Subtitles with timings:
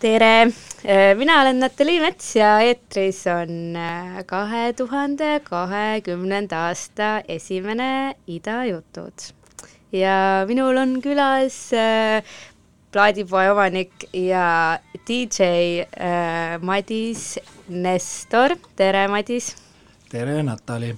[0.00, 0.48] tere,
[1.18, 9.26] mina olen Natalii Mets ja eetris on äh, kahe tuhande kahekümnenda aasta esimene Idajutud.
[9.92, 12.24] ja minul on külas äh,
[12.92, 14.78] plaadipoe omanik ja
[15.08, 19.52] DJ äh, Madis Nestor, tere Madis.
[20.08, 20.94] tere, Natali.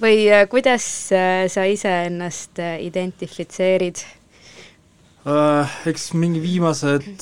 [0.00, 4.06] või äh, kuidas äh, sa iseennast äh, identifitseerid?
[5.84, 7.20] eks mingi viimased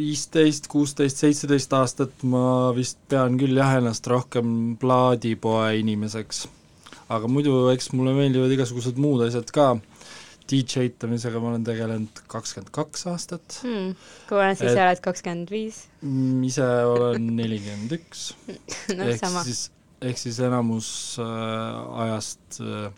[0.00, 6.46] viisteist, kuusteist, seitseteist aastat ma vist pean küll jah ennast rohkem plaadipoe inimeseks.
[7.10, 9.74] aga muidu eks mulle meeldivad igasugused muud asjad ka.
[10.50, 13.92] DJ tamisega ma olen tegelenud kakskümmend kaks aastat, Hmm,
[14.26, 15.84] kui vana siis Et- sa oled, kakskümmend viis?
[16.48, 18.24] ise olen nelikümmend üks
[18.96, 19.44] ehk sama.
[19.46, 19.68] siis,
[20.02, 20.88] ehk siis enamus
[21.22, 22.90] äh, ajast äh,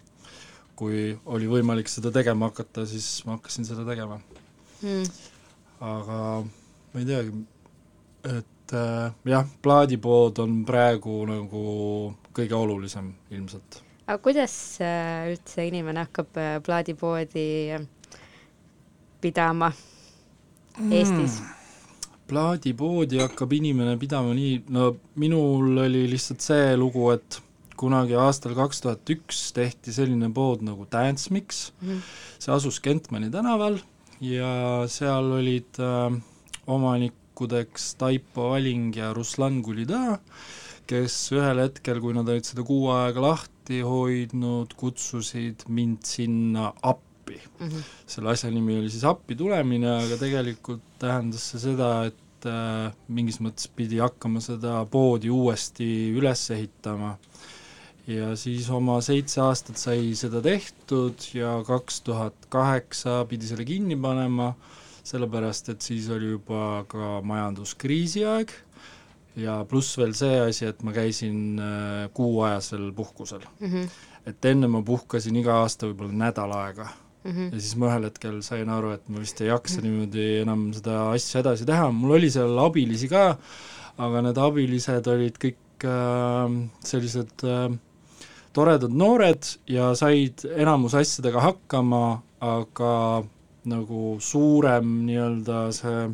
[0.80, 4.16] kui oli võimalik seda tegema hakata, siis ma hakkasin seda tegema.
[4.80, 5.04] Hmm.
[5.92, 6.18] aga
[6.92, 7.32] ma ei teagi,
[8.28, 11.62] et äh, jah, plaadipood on praegu nagu
[12.36, 13.80] kõige olulisem ilmselt.
[14.06, 14.54] aga kuidas
[14.84, 17.48] äh, üldse inimene hakkab äh, plaadipoodi
[19.22, 19.72] pidama
[20.90, 21.40] Eestis?
[22.28, 27.40] plaadipoodi hakkab inimene pidama nii, no minul oli lihtsalt see lugu, et
[27.76, 32.02] kunagi aastal kaks tuhat üks tehti selline pood nagu Dance Mix mm, -hmm.
[32.38, 33.80] see asus Kentmani tänaval
[34.20, 36.20] ja seal olid äh,
[36.66, 40.18] omanikudeks Taipo Valing ja Ruslan Gulida,
[40.86, 47.38] kes ühel hetkel, kui nad olid seda kuu aega lahti hoidnud, kutsusid mind sinna appi
[47.38, 47.68] mm.
[47.68, 47.86] -hmm.
[48.06, 53.40] selle asja nimi oli siis appi tulemine, aga tegelikult tähendas see seda, et äh, mingis
[53.40, 55.88] mõttes pidi hakkama seda poodi uuesti
[56.18, 57.16] üles ehitama
[58.06, 63.96] ja siis oma seitse aastat sai seda tehtud ja kaks tuhat kaheksa pidi selle kinni
[63.96, 64.52] panema,
[65.06, 68.52] sellepärast et siis oli juba ka majanduskriisi aeg
[69.36, 73.68] ja pluss veel see asi, et ma käisin äh, kuuajasel puhkusel mm.
[73.68, 73.88] -hmm.
[74.26, 76.88] et enne ma puhkasin iga aasta võib-olla nädal aega
[77.24, 77.30] mm.
[77.30, 77.54] -hmm.
[77.54, 79.90] ja siis ma ühel hetkel sain aru, et ma vist ei jaksa mm -hmm.
[79.90, 83.36] niimoodi enam seda asja edasi teha, mul oli seal abilisi ka,
[83.98, 87.78] aga need abilised olid kõik äh, sellised äh,
[88.52, 93.24] toredad noored ja said enamus asjadega hakkama, aga
[93.68, 96.04] nagu suurem nii-öelda see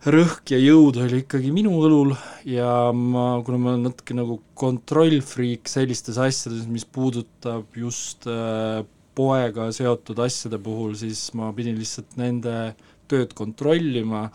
[0.00, 2.14] rõhk ja jõud oli ikkagi minu õlul
[2.48, 8.80] ja ma, kuna ma olen natuke nagu kontrollfriik sellistes asjades, mis puudutab just äh,
[9.14, 12.72] poega seotud asjade puhul, siis ma pidin lihtsalt nende
[13.10, 14.30] tööd kontrollima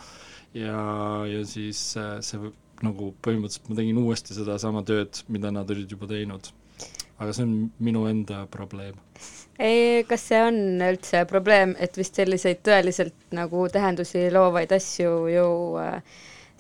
[0.53, 0.77] ja,
[1.25, 2.53] ja siis äh, see
[2.85, 6.51] nagu põhimõtteliselt ma tegin uuesti sedasama tööd, mida nad olid juba teinud.
[7.17, 8.97] aga see on minu enda probleem.
[9.59, 15.47] Ei, kas see on üldse probleem, et vist selliseid tõeliselt nagu tähendusi loovaid asju ju
[15.81, 15.99] äh,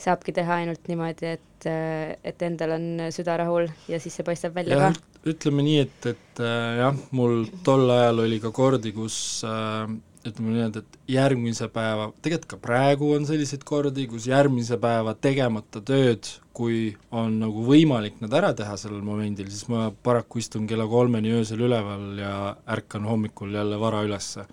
[0.01, 4.55] saabki teha ainult niimoodi, et, äh, et endal on süda rahul ja siis see paistab
[4.57, 5.21] välja ja, ka?
[5.31, 9.17] ütleme nii, et, et äh, jah, mul tol ajal oli ka kordi, kus
[9.47, 9.87] äh,
[10.29, 15.81] ütleme niimoodi, et järgmise päeva, tegelikult ka praegu on selliseid kordi, kus järgmise päeva tegemata
[15.85, 20.87] tööd, kui on nagu võimalik need ära teha sellel momendil, siis ma paraku istun kella
[20.89, 22.35] kolmeni öösel üleval ja
[22.77, 24.47] ärkan hommikul jälle vara ülesse.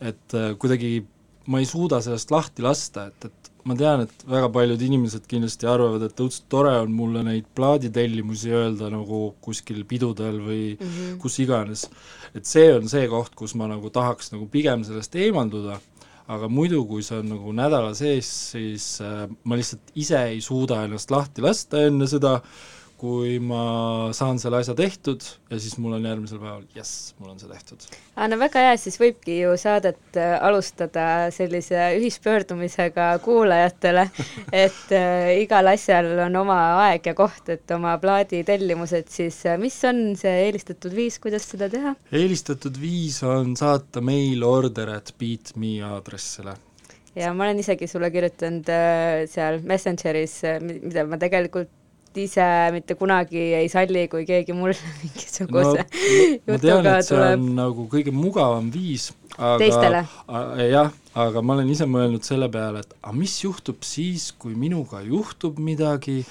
[0.00, 1.06] et äh, kuidagi
[1.46, 5.66] ma ei suuda sellest lahti lasta, et, et ma tean, et väga paljud inimesed kindlasti
[5.70, 11.18] arvavad, et õudselt tore on mulle neid plaaditellimusi öelda nagu kuskil pidudel või mm -hmm.
[11.22, 11.88] kus iganes.
[12.34, 15.80] et see on see koht, kus ma nagu tahaks nagu pigem sellest eemalduda,
[16.28, 20.84] aga muidu, kui see on nagu nädala sees, siis äh, ma lihtsalt ise ei suuda
[20.84, 25.96] ennast lahti lasta enne seda äh, kui ma saan selle asja tehtud ja siis mul
[25.98, 27.84] on järgmisel päeval, jess, mul on see tehtud.
[28.16, 34.06] aa, no väga hea, siis võibki ju saadet äh, alustada sellise ühispöördumisega kuulajatele,
[34.64, 39.60] et äh, igal asjal on oma aeg ja koht, et oma plaadi tellimused, siis äh,
[39.60, 41.96] mis on see eelistatud viis, kuidas seda teha?
[42.16, 46.56] eelistatud viis on saata meil order at beatme aadressile
[47.16, 51.72] ja ma olen isegi sulle kirjutanud äh, seal Messengeris, mida ma tegelikult
[52.20, 57.46] ise mitte kunagi ei salli, kui keegi mulle mingisuguse no, jutuga tuleb.
[57.60, 60.04] nagu kõige mugavam viis, aga
[60.64, 65.02] jah, aga ma olen ise mõelnud selle peale, et aga mis juhtub siis, kui minuga
[65.04, 66.22] juhtub midagi,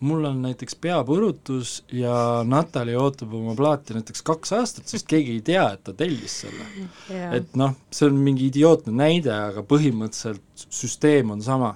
[0.00, 2.14] mul on näiteks peapõrutus ja
[2.48, 6.88] Natali ootab oma plaati näiteks kaks aastat, sest keegi ei tea, et ta tellis selle.
[7.36, 11.74] et noh, see on mingi idiootne näide, aga põhimõtteliselt süsteem on sama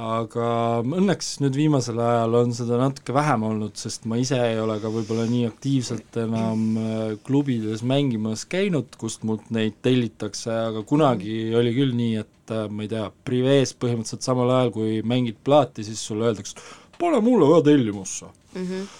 [0.00, 0.46] aga
[0.80, 4.88] õnneks nüüd viimasel ajal on seda natuke vähem olnud, sest ma ise ei ole ka
[4.92, 11.74] võib-olla nii aktiivselt enam äh, klubides mängimas käinud, kust mult neid tellitakse, aga kunagi oli
[11.76, 16.00] küll nii, et äh, ma ei tea, privees põhimõtteliselt samal ajal, kui mängid plaati, siis
[16.00, 16.56] sulle öeldakse,
[16.96, 18.66] pane mulle ka tellimusse mm.
[18.66, 18.90] -hmm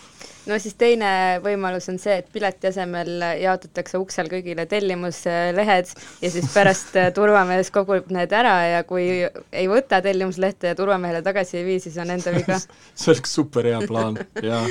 [0.49, 1.13] no siis teine
[1.45, 8.11] võimalus on see, et pileti asemel jaotatakse uksel kõigile tellimuslehed ja siis pärast turvamees kogub
[8.15, 12.35] need ära ja kui ei võta tellimuslehte ja turvamehele tagasi ei vii, siis on enda
[12.35, 12.59] viga
[12.99, 14.65] see oleks super hea plaan, jaa.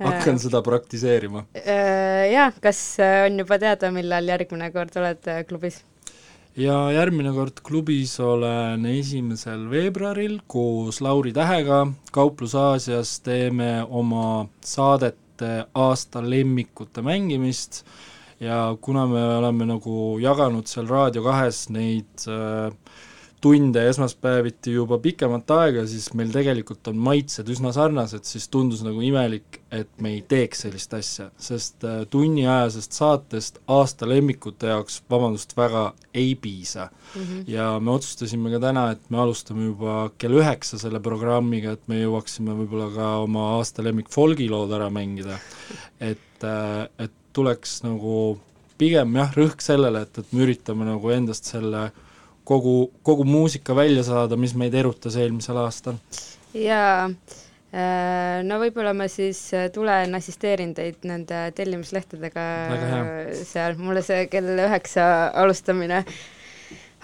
[0.00, 1.44] hakkan seda praktiseerima.
[1.60, 2.80] Äh, jaa, kas
[3.26, 5.82] on juba teada, millal järgmine kord oled klubis?
[6.58, 15.66] Ja järgmine kord klubis olen esimesel veebruaril koos Lauri Tähega, Kauplus Aasias teeme oma saadete
[15.74, 17.84] aasta lemmikute mängimist.
[18.40, 22.72] Ja kuna me oleme nagu jaganud seal Raadio kahes neid äh,
[23.40, 29.00] tunde esmaspäeviti juba pikemat aega, siis meil tegelikult on maitsed üsna sarnased, siis tundus nagu
[29.04, 35.54] imelik, et me ei teeks sellist asja, sest äh, tunniajasest saatest aasta lemmikute jaoks, vabandust,
[35.56, 37.22] väga ei piisa mm.
[37.22, 37.44] -hmm.
[37.46, 42.02] ja me otsustasime ka täna, et me alustame juba kell üheksa selle programmiga, et me
[42.02, 45.38] jõuaksime võib-olla ka oma aasta lemmik folgilood ära mängida.
[46.00, 48.38] et, äh, et tuleks nagu
[48.78, 51.90] pigem jah, rõhk sellele, et, et me üritame nagu endast selle
[52.50, 52.74] kogu,
[53.06, 56.00] kogu muusika välja saada, mis meid erutas eelmisel aastal.
[56.56, 57.06] jaa,
[57.70, 62.44] äh, no võib-olla ma siis äh, tulen assisteerin teid nende tellimuslehtedega
[63.44, 65.06] seal, mulle see kell üheksa
[65.44, 66.04] alustamine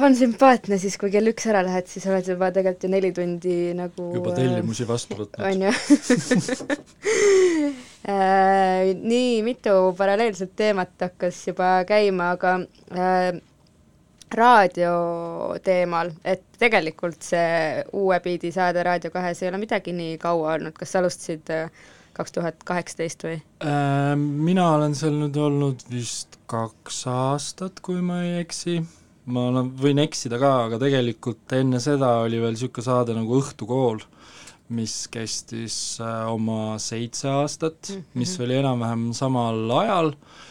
[0.05, 3.57] on sümpaatne, siis kui kell üks ära lähed, siis oled juba tegelikult ju neli tundi
[3.77, 5.41] nagu juba tellimusi vastu võtnud.
[5.49, 5.71] on ju
[9.13, 12.51] nii mitu paralleelset teemat hakkas juba käima, aga
[12.93, 13.41] äh,
[14.37, 14.95] raadio
[15.65, 20.77] teemal, et tegelikult see uue biidi saade Raadio kahes ei ole midagi nii kaua olnud,
[20.77, 21.71] kas sa alustasid äh,
[22.17, 23.39] kaks tuhat kaheksateist või?
[23.65, 28.79] Äh, mina olen seal nüüd olnud vist kaks aastat, kui ma ei eksi,
[29.33, 34.03] ma olen, võin eksida ka, aga tegelikult enne seda oli veel niisugune saade nagu Õhtukool,
[34.77, 38.19] mis kestis äh, oma seitse aastat mm, -hmm.
[38.19, 40.45] mis oli enam-vähem samal ajal Äh,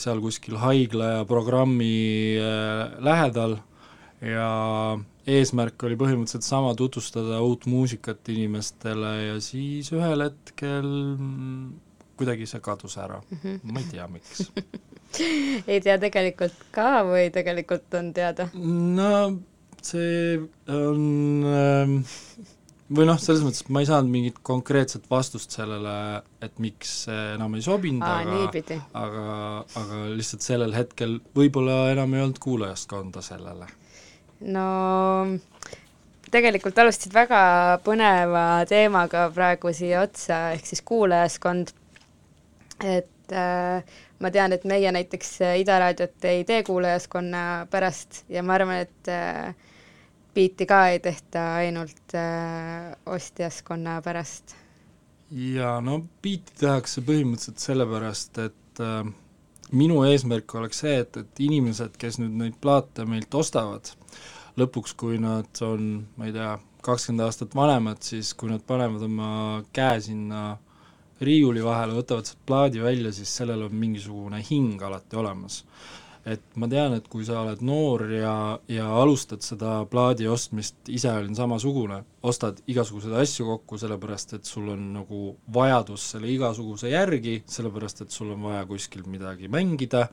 [0.00, 3.58] seal kuskil haigla ja programmi äh, lähedal
[4.22, 4.48] ja
[5.28, 10.88] eesmärk oli põhimõtteliselt sama, tutvustada uut muusikat inimestele ja siis ühel hetkel
[12.18, 13.72] kuidagi see kadus ära mm, -hmm.
[13.72, 14.44] ma ei tea, miks
[15.72, 18.48] ei tea tegelikult ka või tegelikult on teada?
[18.54, 19.38] no
[19.82, 20.40] see
[20.70, 21.02] on
[21.50, 21.96] äh,
[22.96, 25.94] või noh, selles mõttes, ma ei saanud mingit konkreetset vastust sellele,
[26.44, 29.24] et miks see enam ei sobinud, aga aga,
[29.82, 33.68] aga lihtsalt sellel hetkel võib-olla enam ei olnud kuulajaskonda sellele.
[34.52, 34.66] no
[36.32, 37.42] tegelikult alustasid väga
[37.84, 41.74] põneva teemaga praegu siia otsa, ehk siis kuulajaskond,
[42.82, 48.56] et äh, ma tean, et meie näiteks Ida raadiot ei tee kuulajaskonna pärast ja ma
[48.56, 49.52] arvan, et äh,
[50.34, 54.56] biiti ka ei tehta ainult äh, ostjaskonna pärast?
[55.32, 59.06] jaa, no biiti tehakse põhimõtteliselt sellepärast, et äh,
[59.72, 63.94] minu eesmärk oleks see, et, et inimesed, kes nüüd neid plaate meilt ostavad,
[64.60, 66.50] lõpuks, kui nad on, ma ei tea,
[66.84, 69.30] kakskümmend aastat vanemad, siis kui nad panevad oma
[69.72, 70.42] käe sinna
[71.22, 75.62] riiuli vahele, võtavad sealt plaadi välja, siis sellel on mingisugune hing alati olemas
[76.24, 78.34] et ma tean, et kui sa oled noor ja,
[78.70, 84.68] ja alustad seda plaadi ostmist, ise olin samasugune, ostad igasuguseid asju kokku, sellepärast et sul
[84.74, 85.22] on nagu
[85.54, 90.06] vajadus selle igasuguse järgi, sellepärast et sul on vaja kuskil midagi mängida,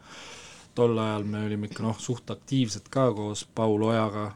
[0.77, 4.31] tol ajal me olime ikka noh, suht aktiivsed ka koos Paul Ojaga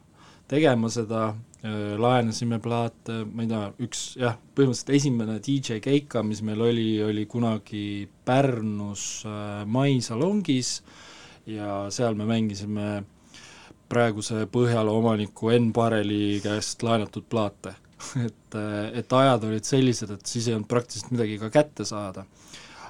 [0.50, 1.32] tegema seda,
[1.63, 7.24] laenasime plaate, ma ei tea, üks jah, põhimõtteliselt esimene DJ Keika, mis meil oli, oli
[7.32, 11.12] kunagi Pärnus äh, Mai salongis äh,,
[11.45, 13.03] ja seal me mängisime
[13.91, 17.75] praeguse Põhjala omaniku Enn Pareli käest laenatud plaate
[18.27, 18.57] et,
[19.00, 22.25] et ajad olid sellised, et siis ei olnud praktiliselt midagi ka kätte saada.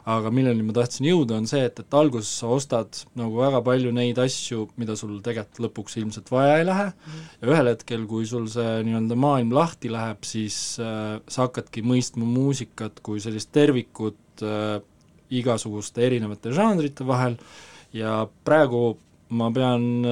[0.03, 3.91] aga milleni ma tahtsin jõuda, on see, et, et alguses sa ostad nagu väga palju
[3.95, 7.29] neid asju, mida sul tegelikult lõpuks ilmselt vaja ei lähe mm, -hmm.
[7.39, 12.27] ja ühel hetkel, kui sul see nii-öelda maailm lahti läheb, siis äh, sa hakkadki mõistma
[12.27, 14.81] muusikat kui sellist tervikut äh,
[15.29, 18.97] igasuguste erinevate žanrite vahel äh,, ja praegu
[19.33, 20.05] ma pean,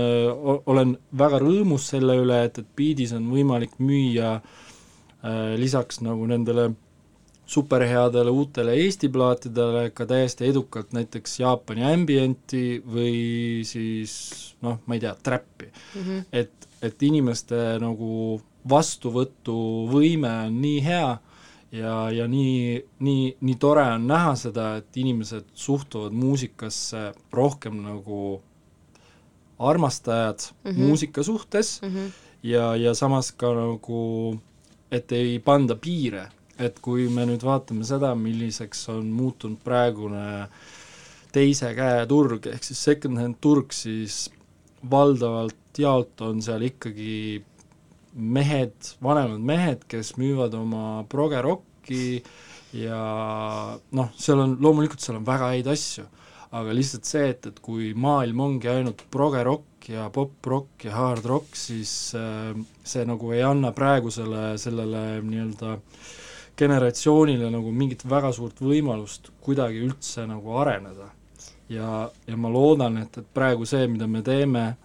[0.65, 6.71] olen väga rõõmus selle üle, et, et Beatis on võimalik müüa äh, lisaks nagu nendele
[7.51, 14.13] superheadele uutele Eesti plaatidele ka täiesti edukalt näiteks Jaapani ambienti või siis
[14.63, 16.05] noh, ma ei tea, trappi mm.
[16.05, 16.23] -hmm.
[16.31, 21.11] et, et inimeste nagu vastuvõtuvõime on nii hea
[21.71, 28.41] ja, ja nii, nii, nii tore on näha seda, et inimesed suhtuvad muusikasse rohkem nagu
[29.59, 30.77] armastajad mm -hmm.
[30.77, 32.11] muusika suhtes mm -hmm.
[32.43, 34.39] ja, ja samas ka nagu,
[34.91, 36.27] et ei panda piire,
[36.59, 40.47] et kui me nüüd vaatame seda, milliseks on muutunud praegune
[41.31, 44.31] teise käe turg, ehk siis second-hand turg, siis
[44.91, 47.43] valdavalt jaolt on seal ikkagi
[48.13, 52.21] mehed, vanemad mehed, kes müüvad oma progerokki
[52.75, 53.01] ja
[53.95, 56.05] noh, seal on, loomulikult seal on väga häid asju,
[56.55, 61.55] aga lihtsalt see, et, et kui maailm ongi ainult progerokk ja poprokk ja hard rock,
[61.57, 62.51] siis äh,
[62.83, 65.77] see nagu ei anna praegusele sellele nii-öelda
[66.61, 71.09] generatsioonile nagu mingit väga suurt võimalust kuidagi üldse nagu areneda.
[71.71, 74.75] ja, ja ma loodan, et, et praegu see, mida me teeme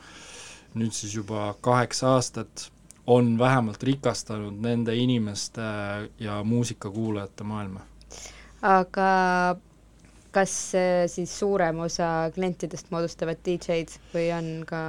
[0.77, 2.69] nüüd siis juba kaheksa aastat,
[3.07, 5.63] on vähemalt rikastanud nende inimeste
[6.19, 7.81] ja muusikakuulajate maailma.
[8.63, 9.11] aga
[10.37, 10.53] kas
[11.09, 14.83] siis suurem osa klientidest moodustavad DJ-d või on ka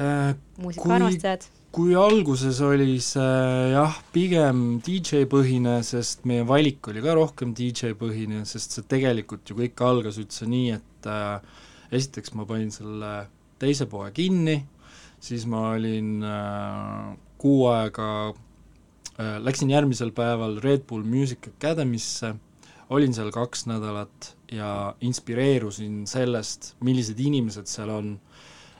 [0.00, 1.48] äh, muusikaarmastajad?
[1.76, 8.78] kui alguses oli see jah, pigem DJ-põhine, sest meie valik oli ka rohkem DJ-põhine, sest
[8.78, 13.12] see tegelikult ju kõik algas üldse nii, et äh, esiteks ma panin selle
[13.60, 14.56] teise poe kinni,
[15.20, 22.34] siis ma olin äh, kuu aega äh,, läksin järgmisel päeval Red Bull Music Academy'sse,
[22.90, 28.16] olin seal kaks nädalat ja inspireerusin sellest, millised inimesed seal on.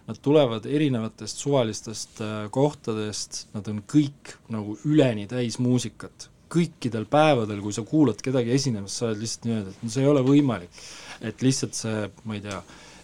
[0.07, 6.31] Nad tulevad erinevatest suvalistest äh, kohtadest, nad on kõik nagu üleni täis muusikat.
[6.47, 10.09] kõikidel päevadel, kui sa kuulad kedagi esinemas, sa oled lihtsalt niimoodi, et no see ei
[10.09, 10.79] ole võimalik.
[11.21, 12.61] et lihtsalt see, ma ei tea,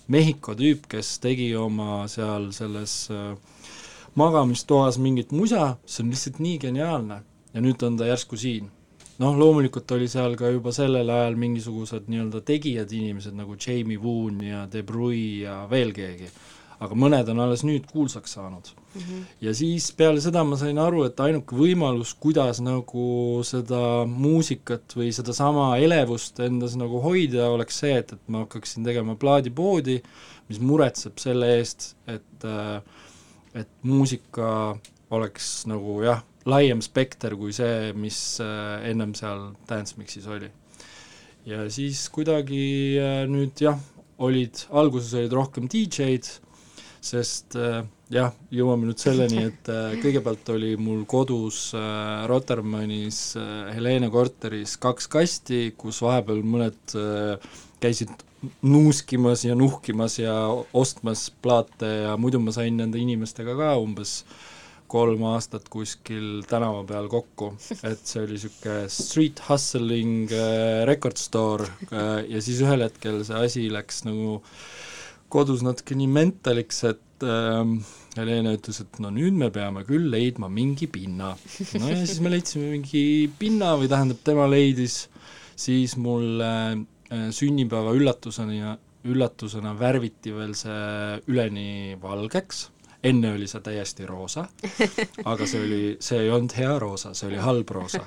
[0.08, 3.34] Mehhiko tüüp, kes tegi oma seal selles äh,
[4.14, 8.70] magamistoas mingit musa, see on lihtsalt nii geniaalne ja nüüd on ta järsku siin
[9.22, 14.40] noh, loomulikult oli seal ka juba sellel ajal mingisugused nii-öelda tegijad inimesed nagu Jamie Woon
[14.46, 16.30] ja De Brui ja veel keegi,
[16.82, 19.02] aga mõned on alles nüüd kuulsaks saanud mm.
[19.02, 19.20] -hmm.
[19.46, 25.12] ja siis peale seda ma sain aru, et ainuke võimalus, kuidas nagu seda muusikat või
[25.12, 30.00] sedasama elevust endas nagu hoida, oleks see, et, et ma hakkaksin tegema plaadipoodi,
[30.48, 32.50] mis muretseb selle eest, et
[33.54, 34.76] et muusika
[35.12, 40.50] oleks nagu jah, laiem spekter kui see, mis äh, ennem seal Dance Mixis oli.
[41.46, 42.62] ja siis kuidagi
[43.02, 43.78] äh, nüüd jah,
[44.22, 46.38] olid, alguses olid rohkem DJ-d,
[47.02, 47.82] sest äh,
[48.14, 49.70] jah, jõuame nüüd selleni, et
[50.02, 51.70] kõigepealt oli mul kodus
[52.30, 53.22] Rotermannis
[53.74, 56.96] Helene korteris kaks kasti, kus vahepeal mõned
[57.82, 58.12] käisid
[58.62, 60.34] nuuskimas ja nuhkimas ja
[60.74, 64.22] ostmas plaate ja muidu ma sain nende inimestega ka umbes
[64.92, 67.52] kolm aastat kuskil tänava peal kokku,
[67.88, 73.40] et see oli niisugune street hustling äh, record store äh, ja siis ühel hetkel see
[73.46, 74.40] asi läks nagu
[75.32, 77.64] kodus natuke nii mentaliks, et äh,
[78.12, 81.30] Helene ütles, et no nüüd me peame küll leidma mingi pinna.
[81.32, 83.04] no ja siis me leidsime mingi
[83.38, 85.06] pinna või tähendab, tema leidis
[85.56, 86.82] siis mulle äh,
[87.34, 92.68] sünnipäeva üllatusena, üllatusena värviti veel see üleni valgeks
[93.02, 94.44] enne oli see täiesti roosa,
[95.30, 98.04] aga see oli, see ei olnud hea roosa, see oli halb roosa.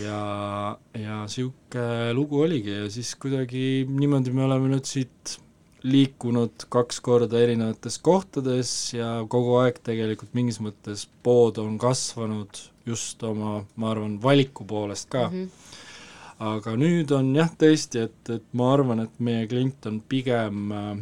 [0.00, 0.20] ja,
[0.98, 5.38] ja niisugune lugu oligi ja siis kuidagi niimoodi me oleme nüüd siit
[5.84, 13.20] liikunud kaks korda erinevates kohtades ja kogu aeg tegelikult mingis mõttes pood on kasvanud just
[13.24, 15.40] oma, ma arvan, valiku poolest ka mm.
[15.42, 15.82] -hmm
[16.44, 20.94] aga nüüd on jah, tõesti, et, et ma arvan, et meie klient on pigem äh,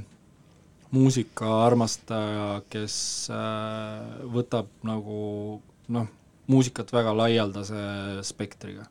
[0.92, 2.96] muusikaarmastaja, kes
[3.32, 5.60] äh, võtab nagu
[5.92, 6.10] noh,
[6.52, 7.82] muusikat väga laialdase
[8.26, 8.86] spektriga.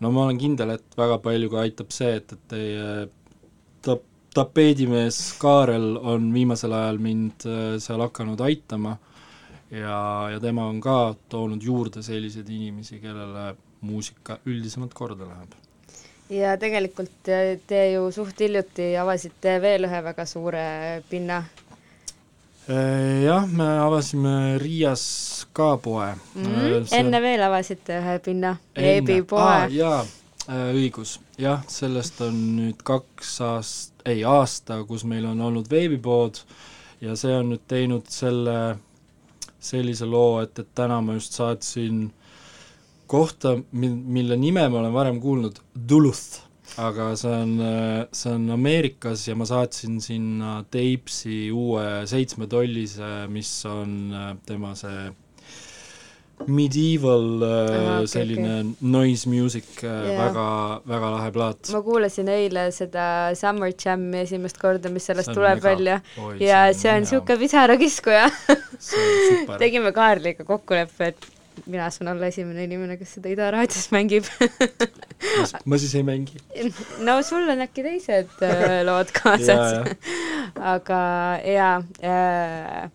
[0.00, 2.86] no ma olen kindel, et väga palju ka aitab see, et, et teie
[3.84, 8.96] tap-, tapeedimees Kaarel on viimasel ajal mind äh, seal hakanud aitama
[9.70, 9.98] ja,
[10.30, 13.52] ja tema on ka toonud juurde selliseid inimesi, kellele
[13.84, 15.63] muusika üldisemalt korda läheb
[16.34, 17.28] ja tegelikult
[17.66, 20.64] te ju suht hiljuti avasite veel ühe väga suure
[21.10, 21.42] pinna.
[22.64, 25.04] Äh, jah, me avasime Riias
[25.52, 26.44] ka poe mm.
[26.44, 26.86] -hmm.
[26.86, 26.98] See...
[27.00, 29.66] enne veel avasite ühe pinna, veebipoe ah,.
[29.68, 30.00] jaa,
[30.72, 36.40] õigus, jah, sellest on nüüd kaks aast-, ei aasta, kus meil on olnud veebipood
[37.00, 38.78] ja see on nüüd teinud selle,
[39.60, 42.23] sellise loo, et, et täna ma just saatsin äh,
[43.10, 46.42] kohta, mil-, mille nime ma olen varem kuulnud, Duluth,
[46.80, 47.52] aga see on,
[48.10, 53.98] see on Ameerikas ja ma saatsin sinna Tapesi uue seitsmetollise, mis on
[54.46, 55.12] tema see
[56.50, 58.88] medieval Aha, okay, selline okay.
[58.90, 60.46] noise music yeah., väga,
[60.88, 61.70] väga lahe plaat.
[61.72, 63.06] ma kuulasin eile seda
[63.38, 65.68] Summer Jam'i esimest korda, mis sellest tuleb mega.
[65.68, 68.26] välja Oi, ja see on niisugune pisarakiskuja
[69.62, 71.30] tegime Kaarliga kokkuleppe, et
[71.66, 74.26] mina saan olla esimene inimene, kes seda Ida raadios mängib
[75.64, 76.40] ma siis ei mängi.
[77.06, 79.80] no sul on äkki teised äh, lood kaasas
[80.74, 81.00] aga
[81.46, 82.90] jaa äh,,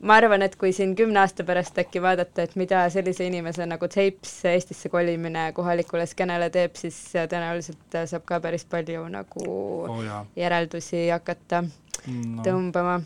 [0.00, 3.88] ma arvan, et kui siin kümne aasta pärast äkki vaadata, et mida sellise inimese nagu
[3.90, 10.02] Tapes Eestisse kolimine kohalikule skeenele teeb, siis tõenäoliselt saab ka päris palju nagu oh,
[10.38, 12.44] järeldusi hakata no.
[12.46, 13.00] tõmbama.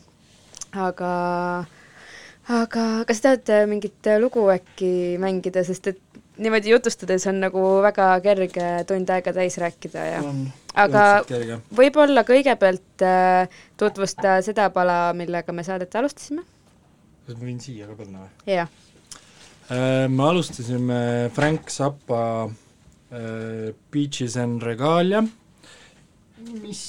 [0.72, 1.12] aga
[1.60, 1.78] äh,
[2.50, 6.00] aga kas tahate mingit lugu äkki mängida, sest et
[6.42, 11.04] niimoodi jutustades on nagu väga kerge tund aega täis rääkida ja on, aga
[11.76, 16.42] võib-olla kõigepealt äh, tutvusta seda pala, millega me saadet alustasime.
[17.26, 18.56] kas ma võin siia ka panna või?
[18.56, 18.72] jah
[19.68, 20.08] äh,.
[20.08, 25.22] me alustasime Frank Zappa äh, Beaches and Regalia,
[26.62, 26.82] mis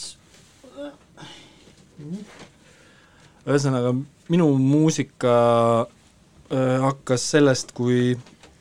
[3.43, 3.91] ühesõnaga
[4.31, 5.35] minu muusika
[5.83, 8.13] äh, hakkas sellest, kui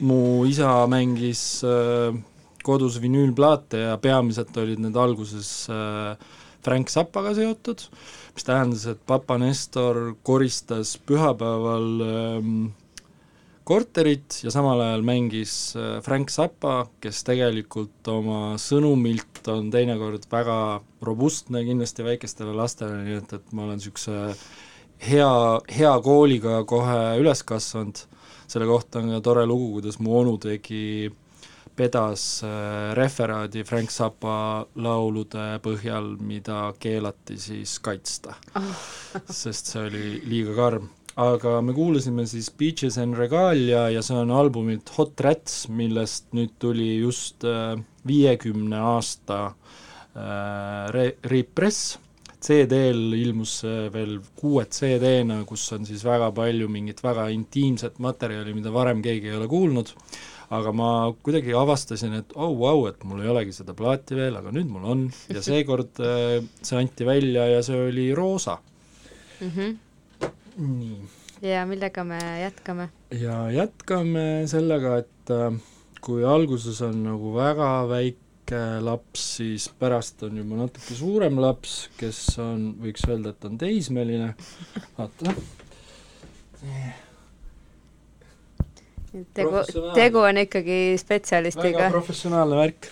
[0.02, 2.16] mu isa mängis äh,
[2.66, 6.14] kodus vinüülplaate ja peamiselt olid need alguses äh,
[6.62, 7.82] Frank Zappaga seotud,
[8.36, 12.52] mis tähendas, et papa Nestor koristas pühapäeval ähm,
[13.66, 20.58] korterit ja samal ajal mängis äh, Frank Zappa, kes tegelikult oma sõnumilt on teinekord väga
[21.02, 24.36] robustne kindlasti väikestele lastele, nii et, et ma olen niisuguse
[25.02, 25.32] hea,
[25.78, 28.04] hea kooliga kohe üles kasvanud,
[28.50, 31.10] selle kohta on ka tore lugu, kuidas mu onu tegi
[31.76, 38.36] pedas äh, referaadi Frank Zappa laulude põhjal, mida keelati siis kaitsta.
[39.28, 40.90] Sest see oli liiga karm.
[41.22, 46.54] Aga me kuulasime siis Beaches and Regalia ja see on albumilt Hot Rats, millest nüüd
[46.60, 47.74] tuli just äh,
[48.08, 51.98] viiekümne aasta äh, re-, repress,
[52.42, 53.60] CD-l ilmus
[53.94, 59.30] veel kuue CD-na, kus on siis väga palju mingit väga intiimset materjali, mida varem keegi
[59.30, 59.92] ei ole kuulnud,
[60.52, 60.88] aga ma
[61.22, 64.68] kuidagi avastasin, et oh vau wow,, et mul ei olegi seda plaati veel, aga nüüd
[64.74, 69.48] mul on ja seekord äh, see anti välja ja see oli roosa mm.
[69.48, 69.80] -hmm
[70.56, 70.98] nii.
[71.42, 72.88] ja millega me jätkame?
[73.20, 75.54] ja jätkame sellega, et äh,
[76.00, 78.21] kui alguses on nagu väga väike
[78.84, 84.32] laps, siis pärast on juba natuke suurem laps, kes on, võiks öelda, et on teismeline,
[84.98, 85.34] vaata.
[89.36, 89.64] tegu,
[89.96, 91.86] tegu on ikkagi spetsialistiga.
[91.86, 92.88] väga professionaalne värk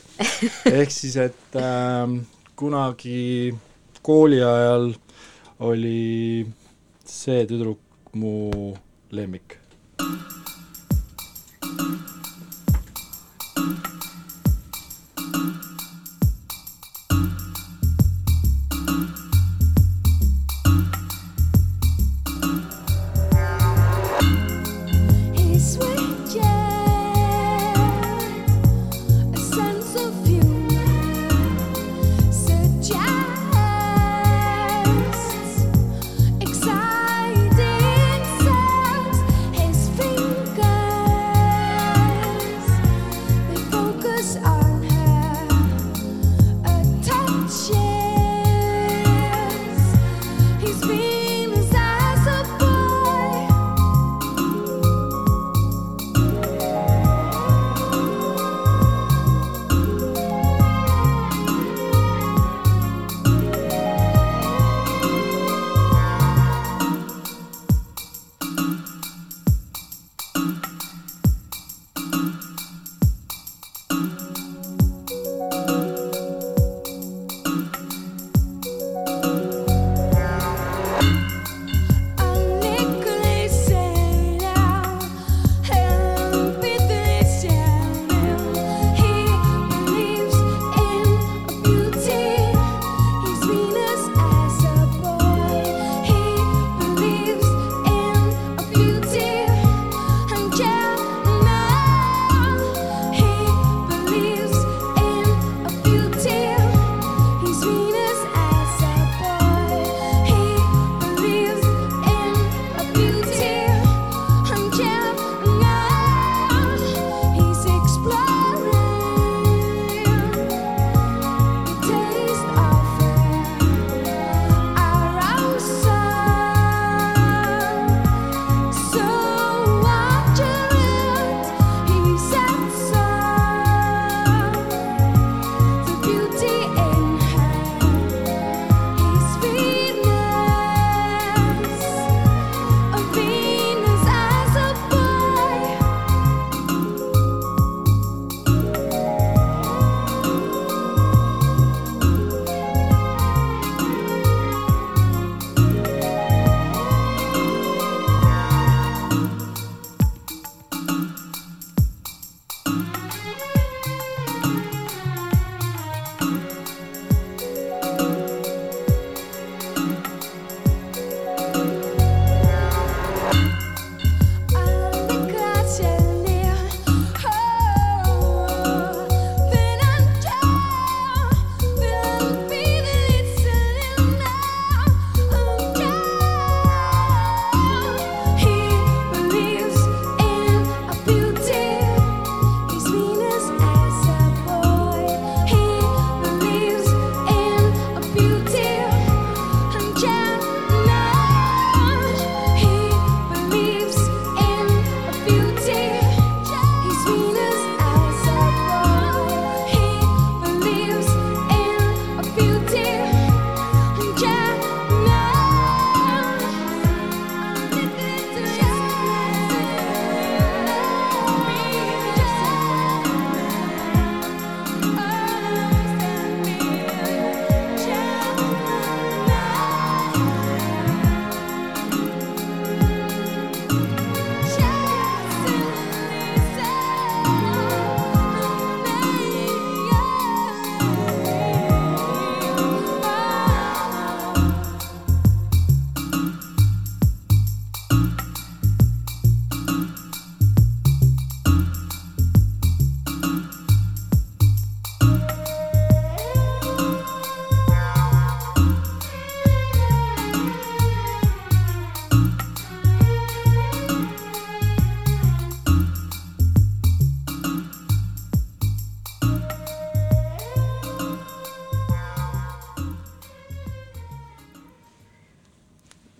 [0.72, 2.18] ehk siis, et äh,
[2.60, 3.54] kunagi
[4.02, 4.92] kooli ajal
[5.70, 6.44] oli
[7.08, 8.74] see tüdruk mu
[9.14, 9.59] lemmik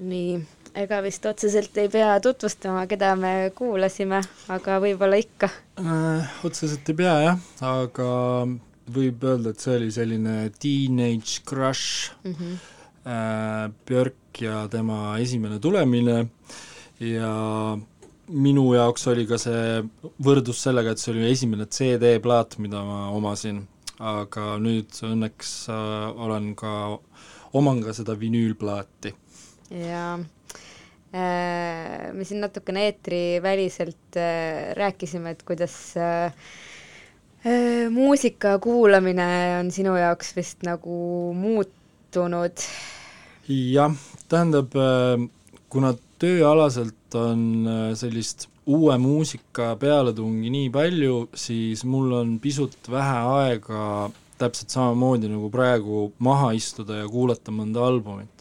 [0.00, 0.40] nii,
[0.80, 6.34] ega vist otseselt ei pea tutvustama, keda me kuulasime, aga võib-olla ikka äh,.
[6.46, 8.10] otseselt ei pea jah, aga
[8.90, 12.58] võib öelda, et see oli selline teenage crush mm, -hmm.
[13.06, 16.26] äh, Björk ja tema esimene tulemine
[17.00, 17.32] ja
[18.30, 19.80] minu jaoks oli ka see
[20.22, 23.64] võrdlus sellega, et see oli esimene CD-plaat, mida ma omasin,
[23.98, 26.98] aga nüüd õnneks äh, olen ka,
[27.58, 29.14] oman ka seda vinüülplaati.
[29.70, 30.18] Jaa
[31.14, 36.34] äh,, me siin natukene eetriväliselt äh, rääkisime, et kuidas äh,
[37.90, 39.26] muusika kuulamine
[39.60, 42.66] on sinu jaoks vist nagu muutunud?
[43.48, 43.94] jah,
[44.28, 45.28] tähendab, äh,
[45.70, 54.10] kuna tööalaselt on sellist uue muusika pealetungi nii palju, siis mul on pisut vähe aega
[54.38, 58.39] täpselt samamoodi nagu praegu maha istuda ja kuulata mõnda albumit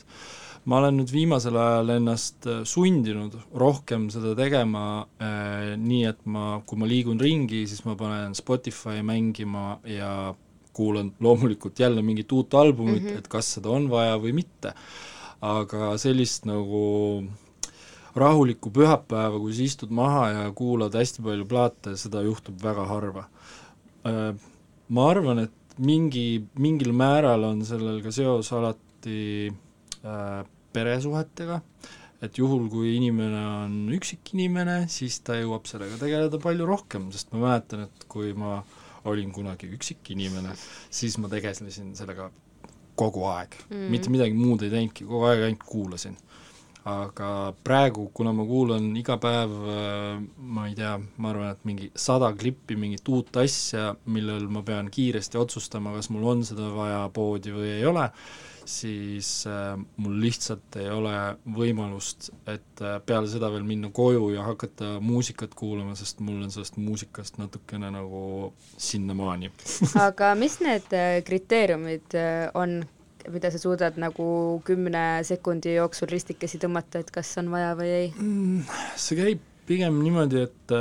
[0.68, 4.84] ma olen nüüd viimasel ajal ennast äh, sundinud rohkem seda tegema
[5.22, 10.34] äh, nii, et ma, kui ma liigun ringi, siis ma panen Spotify mängima ja
[10.76, 13.18] kuulan loomulikult jälle mingit uut albumit mm, -hmm.
[13.20, 14.74] et kas seda on vaja või mitte.
[15.42, 17.24] aga sellist nagu
[18.16, 23.24] rahulikku pühapäeva, kui sa istud maha ja kuulad hästi palju plaate, seda juhtub väga harva.
[24.04, 24.36] Äh,
[24.90, 29.58] ma arvan, et mingi, mingil määral on sellel ka seos alati äh,
[30.74, 31.62] peresuhetega,
[32.26, 37.34] et juhul, kui inimene on üksik inimene, siis ta jõuab sellega tegeleda palju rohkem, sest
[37.34, 38.60] ma mäletan, et kui ma
[39.10, 40.54] olin kunagi üksik inimene,
[40.92, 42.30] siis ma tegelesin sellega
[43.00, 46.18] kogu aeg mm., mitte midagi muud ei teinudki, kogu aeg ainult kuulasin.
[46.90, 51.90] Aga praegu, kuna ma kuulan iga päev, äh, ma ei tea, ma arvan, et mingi
[51.96, 57.02] sada klippi mingit uut asja, millel ma pean kiiresti otsustama, kas mul on seda vaja
[57.14, 58.06] poodi või ei ole,
[58.70, 61.16] siis äh, mul lihtsalt ei ole
[61.58, 66.54] võimalust, et äh, peale seda veel minna koju ja hakata muusikat kuulama, sest mul on
[66.54, 69.52] sellest muusikast natukene nagu sinnamaani.
[70.08, 70.96] Aga mis need
[71.28, 72.18] kriteeriumid
[72.58, 72.82] on,
[73.34, 74.26] mida sa suudad nagu
[74.68, 78.76] kümne sekundi jooksul ristikesi tõmmata, et kas on vaja või ei mm,?
[78.98, 80.76] see käib pigem niimoodi, et,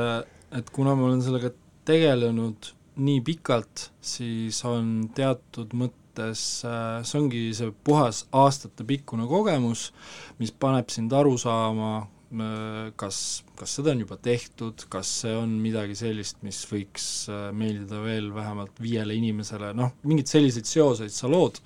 [0.57, 1.53] et kuna ma olen sellega
[1.89, 9.93] tegelenud nii pikalt, siis on teatud mõttes mõttes äh, see ongi see puhas aastatepikkune kogemus,
[10.39, 15.59] mis paneb sind aru saama, äh, kas, kas seda on juba tehtud, kas see on
[15.63, 21.31] midagi sellist, mis võiks äh, meeldida veel vähemalt viiele inimesele, noh, mingeid selliseid seoseid sa
[21.31, 21.61] lood,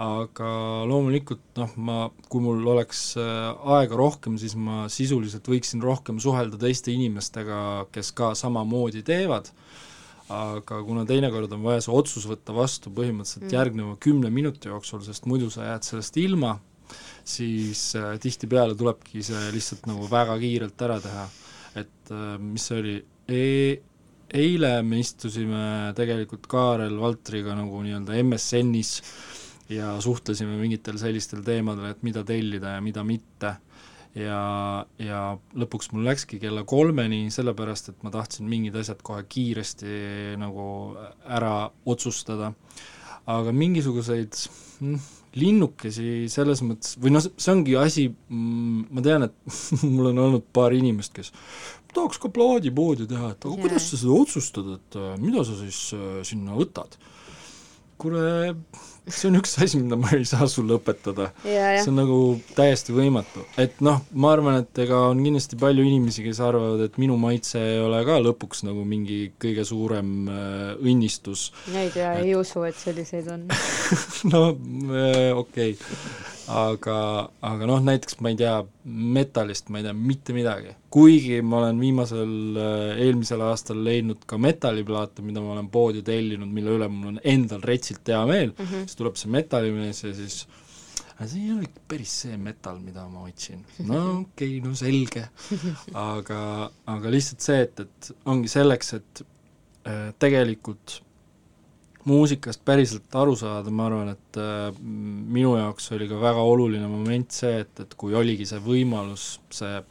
[0.00, 0.50] aga
[0.88, 1.96] loomulikult noh, ma,
[2.32, 7.58] kui mul oleks aega rohkem, siis ma sisuliselt võiksin rohkem suhelda teiste inimestega,
[7.92, 9.52] kes ka samamoodi teevad
[10.30, 13.54] aga kuna teinekord on vaja see otsus võtta vastu põhimõtteliselt mm.
[13.56, 16.54] järgneva kümne minuti jooksul, sest muidu sa jääd sellest ilma,
[17.26, 21.26] siis äh, tihtipeale tulebki see lihtsalt nagu väga kiirelt ära teha.
[21.82, 22.96] et äh, mis see oli
[23.30, 23.42] e,
[24.40, 28.96] eile me istusime tegelikult Kaarel Valtriga nagu nii-öelda MSN-is
[29.70, 33.54] ja suhtlesime mingitel sellistel teemadel, et mida tellida ja mida mitte
[34.18, 34.40] ja,
[34.98, 35.20] ja
[35.58, 40.66] lõpuks mul läkski kella kolmeni, sellepärast et ma tahtsin mingid asjad kohe kiiresti nagu
[41.28, 42.52] ära otsustada,
[43.30, 44.38] aga mingisuguseid
[44.82, 49.60] mm, linnukesi selles mõttes, või noh, see ongi asi, mm, ma tean, et
[49.94, 51.30] mul on olnud paar inimest, kes
[51.94, 53.62] tahaks ka plaadipoodi teha, et aga yeah.
[53.62, 56.98] kuidas sa seda otsustad, et äh, mida sa siis äh, sinna võtad?
[58.00, 58.54] kuule,
[59.14, 61.30] see on üks asi, mida ma ei saa sulle õpetada.
[61.44, 62.18] see on nagu
[62.56, 66.98] täiesti võimatu, et noh, ma arvan, et ega on kindlasti palju inimesi, kes arvavad, et
[67.02, 71.50] minu maitse ei ole ka lõpuks nagu mingi kõige suurem äh, õnnistus.
[71.74, 73.46] ma ei tea et..., ei usu, et selliseid on
[74.32, 76.96] no äh, okei okay aga,
[77.46, 78.54] aga noh, näiteks ma ei tea,
[79.16, 80.74] metallist ma ei tea mitte midagi.
[80.90, 86.50] kuigi ma olen viimasel, äh, eelmisel aastal leidnud ka metalliplaate, mida ma olen poodi tellinud,
[86.50, 88.88] mille üle mul on endal retsilt hea meel mm, -hmm.
[88.88, 90.40] siis tuleb see metallimees ja siis
[91.20, 93.60] aga see ei ole ikka päris see metall, mida ma otsin.
[93.84, 95.26] no okei okay,, no selge.
[95.92, 96.40] aga,
[96.94, 99.22] aga lihtsalt see, et, et ongi selleks, et
[99.86, 101.00] äh, tegelikult
[102.08, 107.32] muusikast päriselt aru saada, ma arvan, et äh, minu jaoks oli ka väga oluline moment
[107.32, 109.82] see, et, et kui oligi see võimalus, see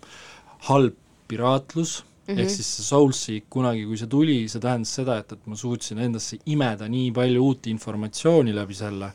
[0.69, 0.95] halb
[1.29, 2.39] piraatlus mm -hmm.
[2.41, 5.99] ehk siis see Soulseek kunagi, kui see tuli, see tähendas seda, et, et ma suutsin
[5.99, 9.11] endasse imeda nii palju uut informatsiooni läbi selle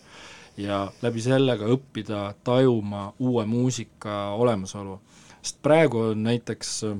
[0.56, 5.00] ja läbi selle ka õppida tajuma uue muusika olemasolu.
[5.42, 6.98] sest praegu on näiteks äh,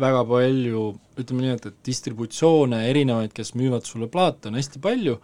[0.00, 0.86] väga palju,
[1.20, 5.18] ütleme nii, et, et distributsioone erinevaid, kes müüvad sulle plaate, on hästi palju,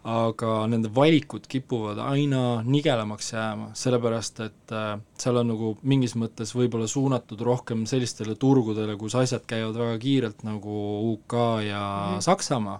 [0.00, 6.54] aga nende valikud kipuvad aina nigelamaks jääma, sellepärast et äh, seal on nagu mingis mõttes
[6.56, 10.78] võib-olla suunatud rohkem sellistele turgudele, kus asjad käivad väga kiirelt, nagu
[11.12, 11.82] UK ja
[12.14, 12.24] mm.
[12.24, 12.78] Saksamaa,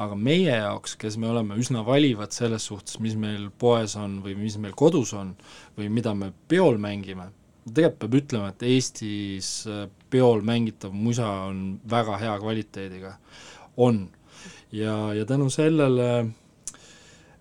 [0.00, 4.38] aga meie jaoks, kes me oleme üsna valivad selles suhtes, mis meil poes on või
[4.38, 5.34] mis meil kodus on
[5.78, 7.32] või mida me peol mängime,
[7.64, 13.16] tegelikult peab ütlema, et Eestis äh, peol mängitav musa on väga hea kvaliteediga,
[13.76, 14.08] on.
[14.72, 16.10] ja, ja tänu sellele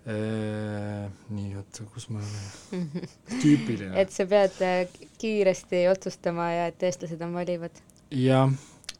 [0.09, 2.85] Äh, nii, oota, kus ma olen?
[3.43, 3.91] tüüpiline.
[3.99, 7.75] et sa pead äh, kiiresti otsustama ja et eestlased on valivad.
[8.15, 8.49] jah,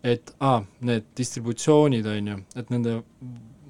[0.03, 2.99] et aa, need distributsioonid, on ju, et nende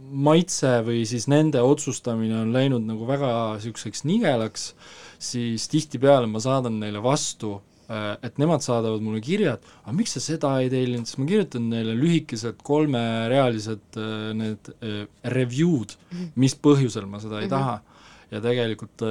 [0.09, 4.73] maitse või siis nende otsustamine on läinud nagu väga niisuguseks nigelaks,
[5.19, 7.57] siis tihtipeale ma saadan neile vastu
[7.89, 11.25] Äh, et nemad saadavad mulle kirja, et aga miks sa seda ei tellinud, siis ma
[11.25, 14.99] kirjutan neile lühikesed kolmerealised äh, need äh,
[15.33, 15.95] review'd,
[16.37, 17.55] mis põhjusel ma seda ei mm -hmm.
[17.57, 17.97] taha.
[18.29, 19.01] ja tegelikult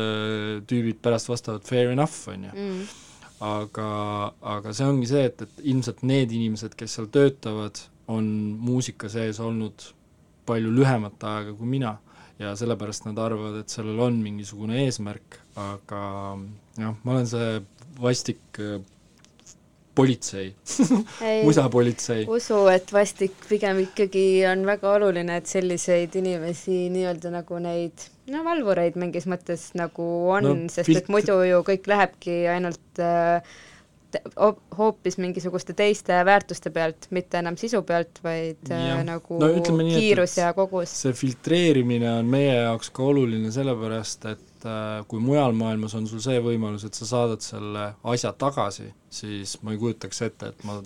[0.70, 2.84] tüübid pärast vastavad fair enough, on ju mm.
[3.40, 3.88] aga,
[4.40, 8.28] aga see ongi see, et, et ilmselt need inimesed, kes seal töötavad, on
[8.60, 9.88] muusika sees olnud
[10.46, 11.96] palju lühemat aega kui mina
[12.38, 16.03] ja sellepärast nad arvavad, et sellel on mingisugune eesmärk, aga
[16.79, 17.59] jah, ma olen see
[17.98, 18.79] vastik äh,
[19.98, 20.53] politsei
[21.48, 22.27] musapolitsei.
[22.31, 28.44] usu, et vastik pigem ikkagi on väga oluline, et selliseid inimesi nii-öelda nagu neid no
[28.46, 31.03] valvureid mingis mõttes nagu on no,, sest pilt...
[31.03, 33.57] et muidu ju kõik lähebki ainult äh,
[34.78, 38.98] hoopis mingisuguste teiste väärtuste pealt, mitte enam sisu pealt, vaid äh, ja.
[39.04, 40.94] nagu no, nii, kiirus ja kogus.
[41.02, 46.06] see filtreerimine on meie jaoks ka oluline sellepärast, et et äh, kui mujal maailmas on
[46.10, 50.64] sul see võimalus, et sa saadad selle asja tagasi, siis ma ei kujutaks ette, et
[50.66, 50.80] ma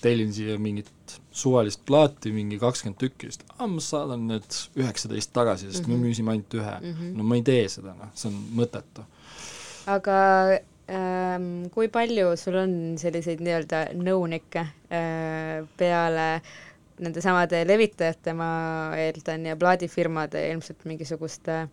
[0.00, 5.70] tellin siia mingit suvalist plaati, mingi kakskümmend tükki, siis aa, ma saadan need üheksateist tagasi,
[5.70, 6.00] sest mm -hmm.
[6.00, 6.92] me müüsime ainult ühe mm.
[6.92, 7.16] -hmm.
[7.18, 9.04] no ma ei tee seda, noh, see on mõttetu.
[9.86, 10.18] aga
[10.84, 16.26] kui palju sul on selliseid nii-öelda nõunikke äh, peale
[17.00, 18.50] nende samade levitajate, ma
[19.00, 21.72] eeldan, ja plaadifirmade ilmselt mingisuguste äh,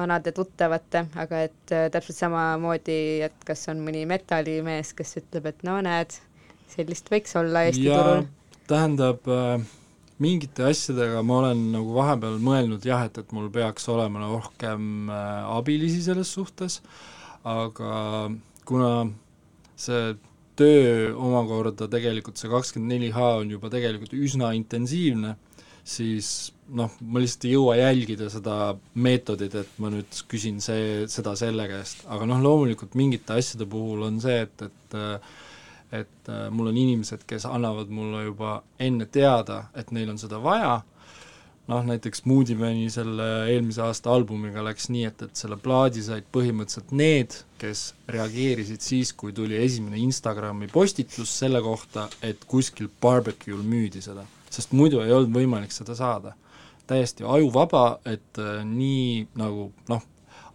[0.00, 5.64] vanade tuttavate, aga et äh, täpselt samamoodi, et kas on mõni metallimees, kes ütleb, et
[5.66, 6.16] no näed,
[6.70, 8.26] sellist võiks olla Eesti ja, turul?
[8.70, 9.64] tähendab äh,,
[10.22, 15.56] mingite asjadega ma olen nagu vahepeal mõelnud jah, et, et mul peaks olema rohkem äh,
[15.56, 16.80] abilisi selles suhtes,
[17.48, 17.92] aga
[18.68, 18.92] kuna
[19.80, 20.14] see
[20.60, 25.36] töö omakorda tegelikult, see kakskümmend neli H on juba tegelikult üsna intensiivne,
[25.86, 28.56] siis noh, ma lihtsalt ei jõua jälgida seda
[28.94, 34.04] meetodit, et ma nüüd küsin see, seda selle käest, aga noh, loomulikult mingite asjade puhul
[34.10, 35.00] on see, et, et
[35.90, 40.76] et mul on inimesed, kes annavad mulle juba enne teada, et neil on seda vaja,
[41.70, 46.90] noh näiteks Moodymani selle eelmise aasta albumiga läks nii, et, et selle plaadi said põhimõtteliselt
[46.98, 54.02] need, kes reageerisid siis, kui tuli esimene Instagrami postitus selle kohta, et kuskil barbecue'l müüdi
[54.02, 56.36] seda sest muidu ei olnud võimalik seda saada.
[56.90, 60.00] täiesti ajuvaba, et äh, nii nagu noh,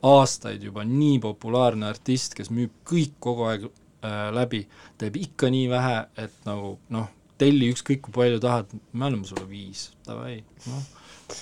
[0.04, 4.66] aastaid juba nii populaarne artist, kes müüb kõik kogu aeg äh, läbi,
[5.00, 7.08] teeb ikka nii vähe, et nagu noh,
[7.40, 10.84] telli ükskõik kui palju tahad, me anname sulle viis, davai, noh.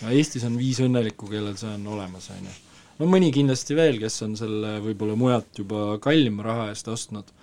[0.02, 2.56] No Eestis on viis õnnelikku, kellel see on olemas, on ju.
[3.00, 7.34] no mõni kindlasti veel, kes on selle võib-olla mujalt juba kallima raha eest ostnud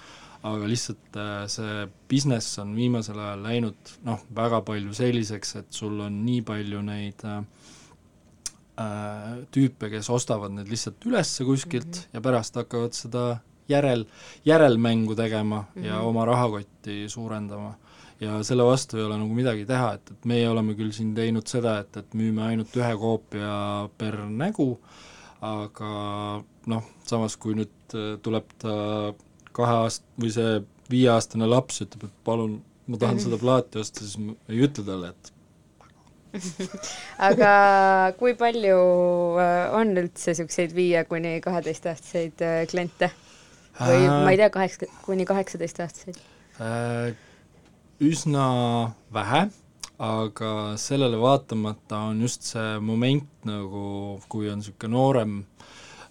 [0.46, 6.00] aga lihtsalt äh, see business on viimasel ajal läinud noh, väga palju selliseks, et sul
[6.00, 7.42] on nii palju neid äh,
[8.80, 12.14] äh tüüpe, kes ostavad need lihtsalt üles kuskilt mm -hmm.
[12.14, 13.24] ja pärast hakkavad seda
[13.68, 14.06] järel,
[14.44, 15.86] järelmängu tegema mm -hmm.
[15.86, 16.06] ja mhm.
[16.06, 17.74] oma rahakotti suurendama.
[18.20, 21.48] Ja selle vastu ei ole nagu midagi teha, et, et meie oleme küll siin teinud
[21.48, 23.54] seda, et, et müüme ainult ühe koopia
[24.00, 24.74] per nägu,
[25.40, 25.90] aga
[26.70, 28.74] noh, samas kui nüüd äh, tuleb ta
[29.56, 30.60] kahe aast- või see
[30.90, 33.24] viieaastane laps ütleb, et palun, ma tahan -hmm.
[33.24, 35.36] seda plaati osta, siis ma ei ütle talle, et
[37.30, 37.52] aga
[38.20, 38.76] kui palju
[39.42, 43.10] äh, on üldse niisuguseid viie kuni kaheteistaastaseid äh, kliente?
[43.80, 46.20] või ma ei tea, kaheksa, kuni kaheksateistaastaseid
[46.60, 47.29] äh,?
[48.00, 48.44] Üsna
[49.12, 49.42] vähe,
[50.00, 53.82] aga sellele vaatamata on just see moment nagu,
[54.32, 55.34] kui on niisugune noorem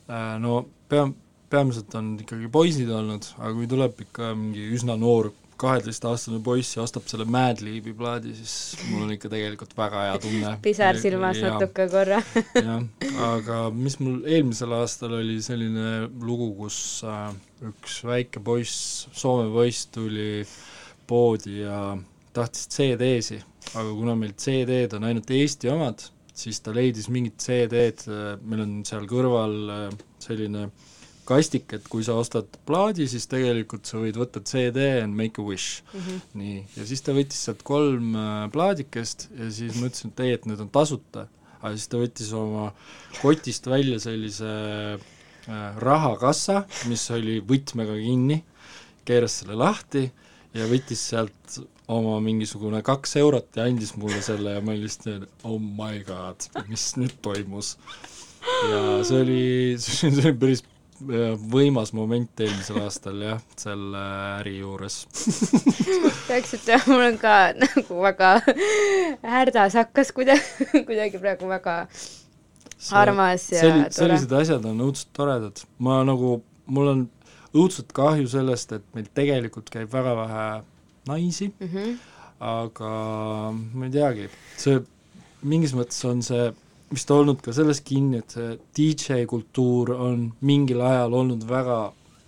[0.05, 1.07] äh, no pea,
[1.49, 6.83] peamiselt on ikkagi poisid olnud, aga kui tuleb ikka mingi üsna noor kaheteistaastane poiss ja
[6.85, 10.55] ostab selle Mad Libi plaadi, siis mul on ikka tegelikult väga hea tunne.
[10.69, 12.21] pisar silmas ja, natuke korra
[12.69, 12.85] jah,
[13.33, 17.31] aga mis mul eelmisel aastal oli selline lugu, kus äh,
[17.73, 20.45] üks väike poiss, Soome poiss tuli
[21.09, 21.97] poodi ja
[22.35, 23.39] tahtis CD-si,
[23.73, 26.03] aga kuna meil CD-d on ainult Eesti omad,
[26.37, 28.05] siis ta leidis mingid CD-d,
[28.45, 30.69] meil on seal kõrval äh, selline
[31.29, 35.45] kastik, et kui sa ostad plaadi, siis tegelikult sa võid võtta CD and make a
[35.45, 35.99] wish mm.
[35.99, 36.21] -hmm.
[36.41, 40.33] nii, ja siis ta võttis sealt kolm äh, plaadikest ja siis ma ütlesin, et ei,
[40.37, 41.27] et need on tasuta.
[41.59, 42.71] aga siis ta võttis oma
[43.21, 44.49] kotist välja sellise
[44.95, 48.43] äh, rahakassa, mis oli võtmega kinni,
[49.05, 50.07] keeras selle lahti
[50.57, 55.45] ja võttis sealt oma mingisugune kaks eurot ja andis mulle selle ja ma olin lihtsalt
[55.47, 57.75] oh my god, mis nüüd toimus.
[58.69, 59.41] ja see oli,
[59.81, 60.65] see oli päris
[60.99, 64.01] võimas moment eelmisel aastal jah, selle
[64.39, 65.01] äri juures
[66.29, 68.33] rääkisite, mul on ka nagu väga
[69.23, 73.95] härdas hakkas kuidagi, kuidagi praegu väga see, armas ja selli, tore.
[74.01, 77.07] sellised asjad on õudselt toredad, ma nagu, mul on
[77.55, 80.47] õudselt kahju sellest, et meil tegelikult käib väga vähe
[81.09, 81.93] naisi mm, -hmm.
[82.39, 82.89] aga
[83.73, 84.27] ma ei teagi,
[84.57, 84.81] see
[85.41, 86.49] mingis mõttes on see
[86.89, 91.79] vist olnud ka selles kinni, et see DJ kultuur on mingil ajal olnud väga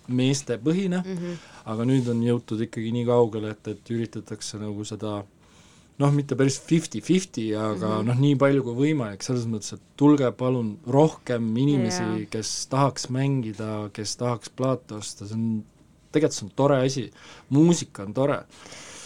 [0.08, 1.38] meestepõhine mm, -hmm.
[1.74, 5.22] aga nüüd on jõutud ikkagi nii kaugele, et, et üritatakse nagu seda
[6.00, 8.08] noh, mitte päris fifty-fifty, aga mm -hmm.
[8.08, 13.10] noh, nii palju kui võimalik, selles mõttes, et tulge palun rohkem inimesi yeah., kes tahaks
[13.10, 15.64] mängida, kes tahaks plaate osta, see on,
[16.12, 17.12] tegelikult see on tore asi,
[17.50, 18.40] muusika on tore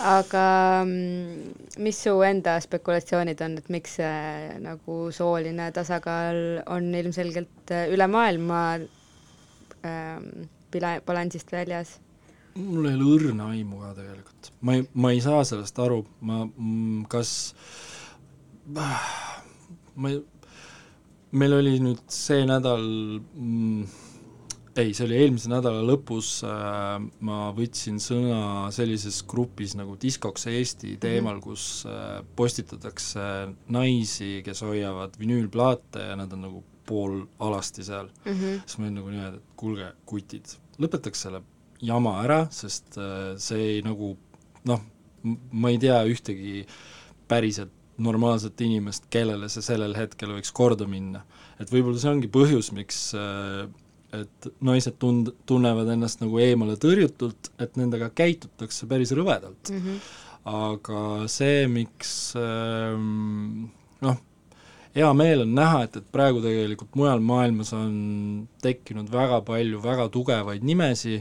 [0.03, 7.71] aga mm, mis su enda spekulatsioonid on, et miks see nagu sooline tasakaal on ilmselgelt
[7.71, 8.61] äh, üle maailma
[9.85, 10.49] ähm,
[11.05, 11.99] balansist väljas?
[12.55, 16.43] Mul ei ole õrna aimu ka tegelikult, ma ei, ma ei saa sellest aru, ma,
[16.45, 17.33] mm, kas
[18.75, 20.21] ma ei,
[21.35, 24.03] meil oli nüüd see nädal mm,
[24.75, 26.95] ei, see oli eelmise nädala lõpus äh,,
[27.27, 31.01] ma võtsin sõna sellises grupis nagu Diskoks Eesti mhm.
[31.03, 31.47] teemal mm, -hmm.
[31.47, 33.27] kus äh, postitatakse
[33.75, 38.31] naisi, kes hoiavad vinüülplaate ja nad on nagu poolalasti seal mm.
[38.31, 38.63] -hmm.
[38.65, 41.43] siis ma olin nagu niimoodi, et kuulge, kutid, lõpetaks selle
[41.85, 44.15] jama ära, sest äh, see ei nagu
[44.69, 44.83] noh,
[45.51, 46.65] ma ei tea ühtegi
[47.29, 51.23] päriselt normaalset inimest, kellele see sellel hetkel võiks korda minna.
[51.59, 53.65] et võib-olla see ongi põhjus, miks äh,
[54.15, 59.81] et naised tund-, tunnevad ennast nagu eemale tõrjutult, et nendega käitutakse päris rõvedalt mm.
[59.81, 60.13] -hmm.
[60.51, 63.67] aga see, miks ähm,
[64.05, 64.21] noh,
[64.95, 70.09] hea meel on näha, et, et praegu tegelikult mujal maailmas on tekkinud väga palju väga
[70.13, 71.19] tugevaid nimesi,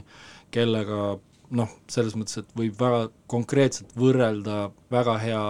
[0.55, 1.19] kellega
[1.55, 5.45] noh, selles mõttes, et võib väga konkreetselt võrrelda väga hea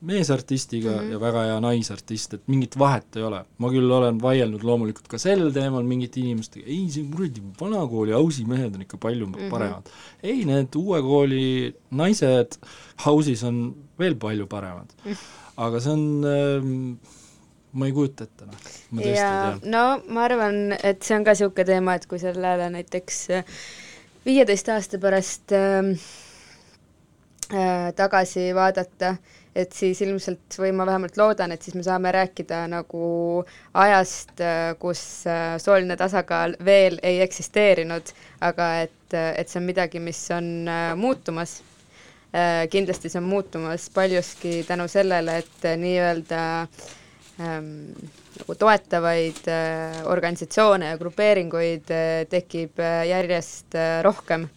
[0.00, 1.12] meesartistiga mm -hmm.
[1.12, 3.44] ja väga hea naisartist, et mingit vahet ei ole.
[3.58, 8.44] ma küll olen vaielnud loomulikult ka sel teemal mingite inimestega, ei, see kuradi vanakooli ausi
[8.44, 9.50] mehed on ikka palju mm -hmm.
[9.50, 9.90] paremad.
[10.22, 12.56] ei, need uue kooli naised
[13.06, 14.88] ausis on veel palju paremad.
[15.04, 15.16] -hmm.
[15.56, 16.96] aga see on äh,
[17.72, 21.94] ma ei kujuta ette, noh, ja, no ma arvan, et see on ka niisugune teema,
[21.94, 23.44] et kui sellele näiteks äh,
[24.26, 25.92] viieteist aasta pärast äh,
[27.54, 29.18] äh, tagasi vaadata äh,,
[29.58, 33.02] et siis ilmselt või ma vähemalt loodan, et siis me saame rääkida nagu
[33.82, 34.42] ajast,
[34.82, 38.12] kus äh, sooline tasakaal veel ei eksisteerinud,
[38.46, 41.58] aga et, et see on midagi, mis on äh, muutumas.
[42.30, 46.99] Äh, kindlasti see on muutumas paljuski tänu sellele, et nii-öelda ähm,
[47.40, 54.48] nagu toetavaid äh, organisatsioone ja grupeeringuid äh, tekib äh, järjest rohkem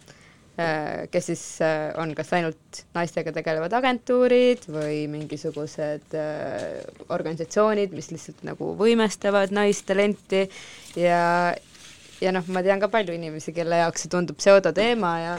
[1.10, 1.40] kes siis
[1.98, 6.14] on kas ainult naistega tegelevad agentuurid või mingisugused
[7.10, 10.44] organisatsioonid, mis lihtsalt nagu võimestavad naistalenti
[10.94, 11.24] ja
[12.22, 15.34] ja noh, ma tean ka palju inimesi, kelle jaoks see tundub pseudoteema ja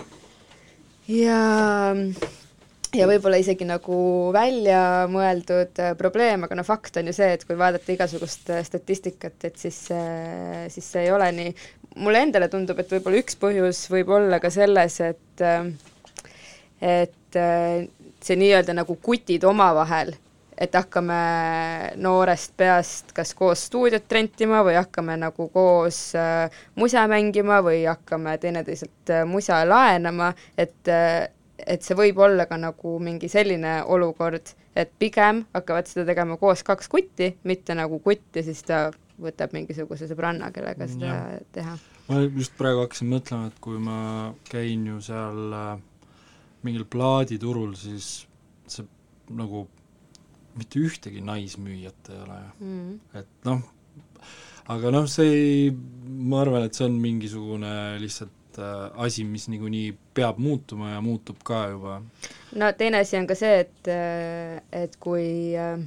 [1.07, 1.39] ja
[2.95, 3.97] ja võib-olla isegi nagu
[4.35, 4.81] välja
[5.11, 9.79] mõeldud probleem, aga no fakt on ju see, et kui vaadata igasugust statistikat, et siis,
[10.73, 11.55] siis see ei ole nii.
[12.03, 15.45] Mulle endale tundub, et võib-olla üks põhjus võib olla ka selles, et
[16.85, 17.39] et
[18.25, 20.13] see nii-öelda nagu kutid omavahel,
[20.57, 21.15] et hakkame
[21.99, 26.47] noorest peast kas koos stuudiot rentima või hakkame nagu koos äh,
[26.79, 31.27] musa mängima või hakkame teineteiselt äh, musa laenama, et äh,
[31.57, 36.63] et see võib olla ka nagu mingi selline olukord, et pigem hakkavad seda tegema koos
[36.67, 38.89] kaks kutti, mitte nagu kutt ja siis ta
[39.21, 41.43] võtab mingisuguse sõbranna, kellega seda ja.
[41.55, 41.77] teha.
[42.09, 43.99] ma just praegu hakkasin mõtlema, et kui ma
[44.49, 45.77] käin ju seal äh,
[46.67, 48.25] mingil plaaditurul, siis
[48.67, 48.87] see
[49.35, 49.65] nagu
[50.55, 53.63] mitte ühtegi naismüüjat ei ole ju mm., et noh,
[54.71, 55.71] aga noh, see ei,
[56.05, 61.67] ma arvan, et see on mingisugune lihtsalt asi, mis niikuinii peab muutuma ja muutub ka
[61.73, 62.01] juba.
[62.55, 65.27] no teine asi on ka see, et, äh, et kui
[65.59, 65.79] äh,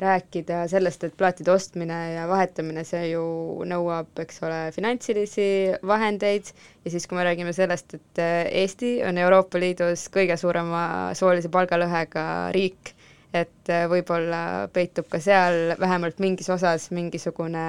[0.00, 3.22] rääkida sellest, et plaatide ostmine ja vahetamine, see ju
[3.68, 5.46] nõuab, eks ole, finantsilisi
[5.86, 6.52] vahendeid
[6.84, 10.84] ja siis, kui me räägime sellest, et äh, Eesti on Euroopa Liidus kõige suurema
[11.18, 12.24] soolise palgalõhega
[12.56, 12.94] riik,
[13.32, 17.62] et äh, võib-olla peitub ka seal vähemalt mingis osas mingisugune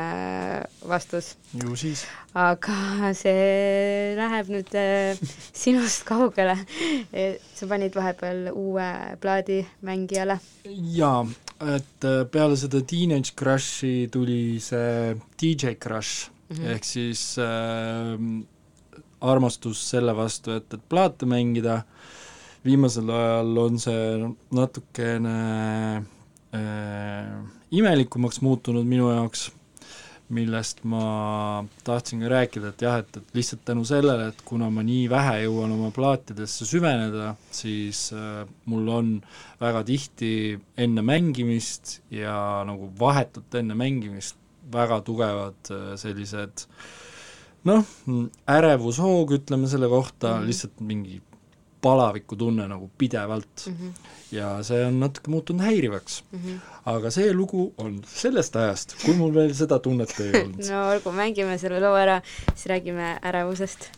[0.89, 1.35] vastus.
[1.53, 2.05] ju siis.
[2.33, 5.21] aga see läheb nüüd äh,
[5.63, 6.57] sinust kaugele.
[7.55, 8.89] sa panid vahepeal uue
[9.21, 10.39] plaadi mängijale.
[10.97, 11.25] jaa,
[11.75, 16.73] et äh, peale seda Teenage Crushi tuli see DJ Crush mm -hmm.
[16.73, 18.17] ehk siis äh,
[19.21, 21.81] armastus selle vastu, et, et plaate mängida,
[22.65, 25.37] viimasel ajal on see natukene
[26.53, 27.33] äh,
[27.73, 29.49] imelikumaks muutunud minu jaoks,
[30.31, 34.83] millest ma tahtsin ka rääkida, et jah, et, et lihtsalt tänu sellele, et kuna ma
[34.85, 39.11] nii vähe jõuan oma plaatidesse süveneda, siis äh, mul on
[39.61, 40.31] väga tihti
[40.79, 44.37] enne mängimist ja nagu vahetult enne mängimist
[44.71, 46.67] väga tugevad äh, sellised
[47.67, 47.83] noh,
[48.49, 50.47] ärevushoog, ütleme selle kohta mm, -hmm.
[50.47, 51.21] lihtsalt mingi
[51.81, 53.73] palavikutunne nagu pidevalt mm.
[53.73, 54.11] -hmm.
[54.31, 56.39] ja see on natuke muutunud häirivaks mm.
[56.39, 56.59] -hmm.
[56.85, 61.11] aga see lugu on sellest ajast, kui mul veel seda tunnet ei olnud no olgu,
[61.11, 62.21] mängime selle loo ära,
[62.53, 63.89] siis räägime ärevusest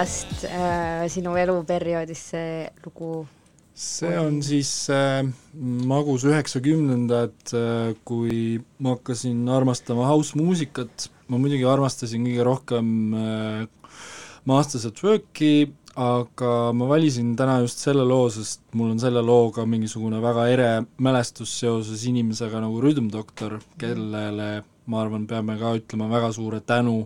[0.00, 2.52] ajast äh, sinu eluperioodis see
[2.86, 3.26] lugu?
[3.80, 5.20] See on siis äh,
[5.88, 13.92] magus üheksakümnendad äh,, kui ma hakkasin armastama house-muusikat, ma muidugi armastasin kõige rohkem äh,
[14.48, 15.68] Masters at Worki,
[16.00, 20.70] aga ma valisin täna just selle loo, sest mul on selle looga mingisugune väga ere
[21.04, 27.04] mälestus seoses inimesega nagu Rhythm Doctor, kellele ma arvan, peame ka ütlema väga suure tänu,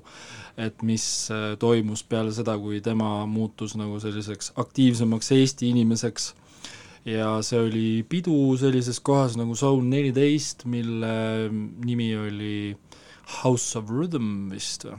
[0.60, 1.04] et mis
[1.34, 6.32] äh, toimus peale seda, kui tema muutus nagu selliseks aktiivsemaks Eesti inimeseks.
[7.04, 12.56] Ja see oli pidu sellises kohas nagu Zone neliteist, mille nimi oli
[13.42, 14.96] House of Rhythm vist või?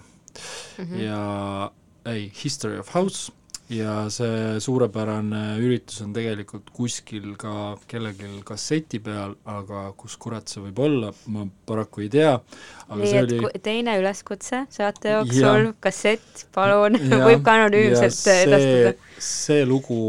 [0.78, 1.02] Mm, -hmm.
[1.02, 1.72] ja
[2.12, 3.32] ei, History of House
[3.72, 10.62] ja see suurepärane üritus on tegelikult kuskil ka kellelgi kasseti peal, aga kus kurat see
[10.68, 12.36] võib olla, ma paraku ei tea,
[12.86, 18.94] aga nii see et oli teine üleskutse saate jooksul, kassett, palun, võib ka anonüümselt edastada.
[19.18, 20.02] see lugu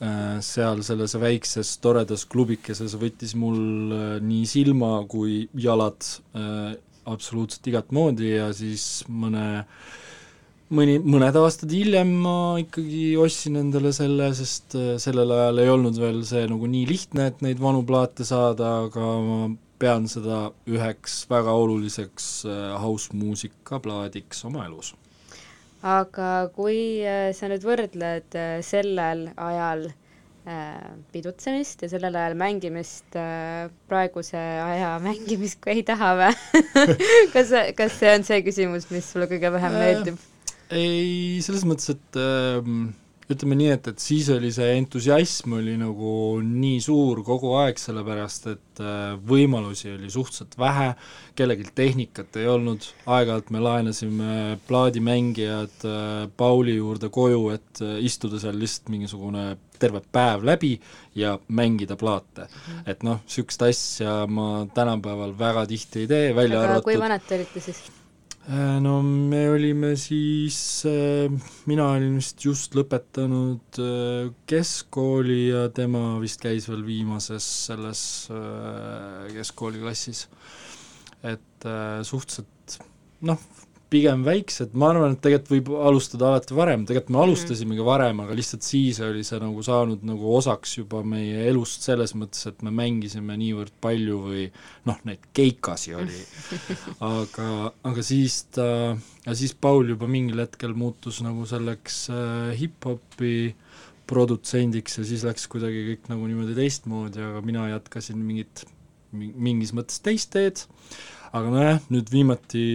[0.00, 6.72] äh, seal selles väikses toredas klubikeses võttis mul äh, nii silma kui jalad äh,
[7.04, 9.66] absoluutselt igat moodi ja siis mõne
[10.74, 16.00] mõni, mõned aastad hiljem ma ikkagi ostsin endale selle, sest äh, sellel ajal ei olnud
[16.00, 19.38] veel see nagu nii lihtne, et neid vanu plaate saada, aga ma
[19.82, 24.94] pean seda üheks väga oluliseks äh, house-muusika plaadiks oma elus
[25.82, 29.88] aga kui äh, sa nüüd võrdled äh, sellel ajal
[30.46, 36.62] äh, pidutsemist ja sellel ajal mängimist äh, praeguse aja mängimist, kui ei taha või?
[37.34, 40.22] kas, kas see on see küsimus, mis sulle kõige vähem Äh, meeldib?
[40.72, 42.90] ei, selles mõttes, et ähm,
[43.32, 46.12] ütleme nii, et, et siis oli see entusiasm oli nagu
[46.44, 50.88] nii suur kogu aeg, sellepärast et äh, võimalusi oli suhteliselt vähe,
[51.38, 58.40] kellelgi tehnikat ei olnud, aeg-ajalt me laenasime plaadimängijad äh, Pauli juurde koju, et äh, istuda
[58.42, 59.46] seal lihtsalt mingisugune
[59.82, 60.76] terve päev läbi
[61.18, 62.46] ja mängida plaate.
[62.86, 67.26] et noh, niisugust asja ma tänapäeval väga tihti ei tee, välja aga arvatud kui vanad
[67.26, 67.82] te olite siis?
[68.48, 70.82] Äh, no me olime siis,
[71.70, 78.02] mina olin vist just lõpetanud äh, keskkooli ja tema vist käis veel viimases selles
[78.34, 80.26] äh, keskkooliklassis.
[81.22, 82.80] et äh, suhteliselt
[83.22, 83.38] noh,
[83.92, 88.36] pigem väiksed, ma arvan, et tegelikult võib alustada alati varem, tegelikult me alustasimegi varem, aga
[88.38, 92.72] lihtsalt siis oli see nagu saanud nagu osaks juba meie elust selles mõttes, et me
[92.74, 94.46] mängisime niivõrd palju või
[94.88, 96.22] noh, neid keikasi oli,
[97.12, 97.48] aga,
[97.92, 98.66] aga siis ta,
[99.26, 103.52] ja siis Paul juba mingil hetkel muutus nagu selleks äh, hip-hopi
[104.08, 108.64] produtsendiks ja siis läks kuidagi kõik nagu niimoodi teistmoodi, aga mina jätkasin mingit,
[109.12, 110.64] mingis mõttes teist teed,
[111.32, 112.66] aga nojah, nüüd viimati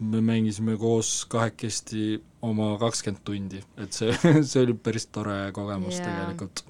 [0.00, 4.12] me mängisime koos kahekesti oma kakskümmend tundi, et see,
[4.48, 6.08] see oli päris tore kogemus Jaa.
[6.08, 6.64] tegelikult.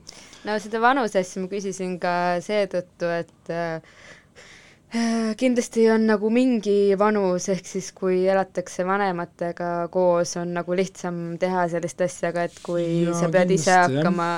[0.47, 2.13] no seda vanuse asja ma küsisin ka
[2.45, 3.97] seetõttu, et äh,
[5.41, 11.67] kindlasti on nagu mingi vanus, ehk siis kui elatakse vanematega koos, on nagu lihtsam teha
[11.73, 14.05] sellist asja, aga et kui Jaa, sa pead ise kindlasti, jah.
[14.07, 14.29] hakkama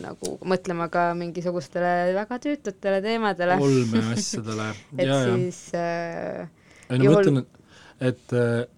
[0.00, 6.48] nagu mõtlema ka mingisugustele väga tüütutele teemadele, olmeasjadele et ja, ja siis äh,
[6.88, 7.60] ei no ma ütlen, et
[8.02, 8.32] et,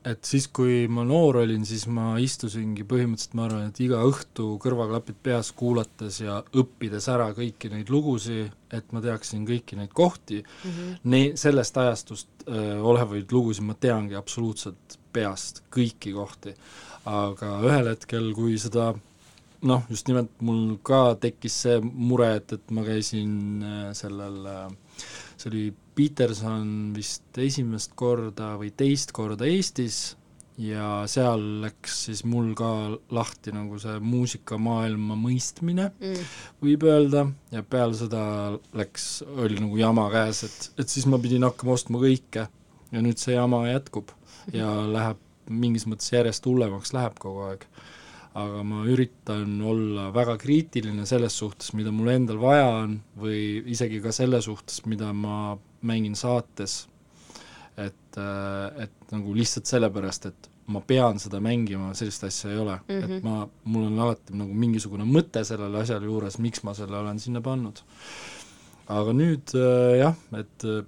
[0.04, 4.48] et siis, kui ma noor olin, siis ma istusingi põhimõtteliselt, ma arvan, et iga õhtu
[4.62, 10.42] kõrvaklapid peas kuulates ja õppides ära kõiki neid lugusid, et ma teaksin kõiki neid kohti
[10.42, 10.70] mm.
[10.70, 11.00] -hmm.
[11.12, 16.54] ne-, sellest ajastust öö, olevaid lugusid ma teangi absoluutselt peast, kõiki kohti.
[17.06, 18.90] aga ühel hetkel, kui seda
[19.62, 23.62] noh, just nimelt mul ka tekkis see mure, et, et ma käisin
[23.94, 24.40] sellel
[25.36, 30.16] see oli Peterson vist esimest korda või teist korda Eestis
[30.60, 32.68] ja seal läks siis mul ka
[33.12, 36.30] lahti nagu see muusikamaailma mõistmine mm.,
[36.64, 38.22] võib öelda, ja peale seda
[38.76, 42.46] läks, oli nagu jama käes, et, et siis ma pidin hakkama ostma kõike
[42.92, 44.14] ja nüüd see jama jätkub
[44.54, 47.68] ja läheb mingis mõttes järjest hullemaks läheb kogu aeg.
[48.36, 54.02] aga ma üritan olla väga kriitiline selles suhtes, mida mul endal vaja on või isegi
[54.04, 56.86] ka selle suhtes, mida ma mängin saates.
[57.76, 58.16] et,
[58.80, 63.16] et nagu lihtsalt sellepärast, et ma pean seda mängima, sellist asja ei ole mm, -hmm.
[63.18, 67.18] et ma, mul on alati nagu mingisugune mõte sellele asjale juures, miks ma selle olen
[67.22, 67.82] sinna pannud.
[68.88, 70.84] aga nüüd äh, jah, et äh,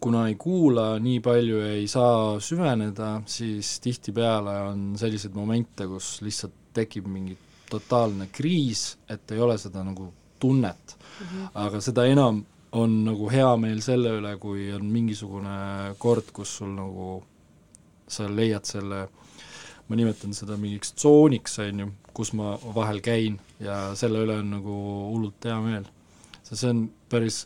[0.00, 6.52] kuna ei kuula, nii palju ei saa süveneda, siis tihtipeale on selliseid momente, kus lihtsalt
[6.76, 7.36] tekib mingi
[7.70, 11.26] totaalne kriis, et ei ole seda nagu tunnet mm.
[11.26, 11.48] -hmm.
[11.54, 12.44] aga seda enam
[12.76, 15.56] on nagu hea meel selle üle, kui on mingisugune
[16.02, 17.20] kord, kus sul nagu,
[18.08, 19.06] sa leiad selle,
[19.88, 24.54] ma nimetan seda mingiks tsooniks, on ju, kus ma vahel käin ja selle üle on
[24.58, 24.76] nagu
[25.12, 25.86] hullult hea meel.
[26.46, 27.44] see on päris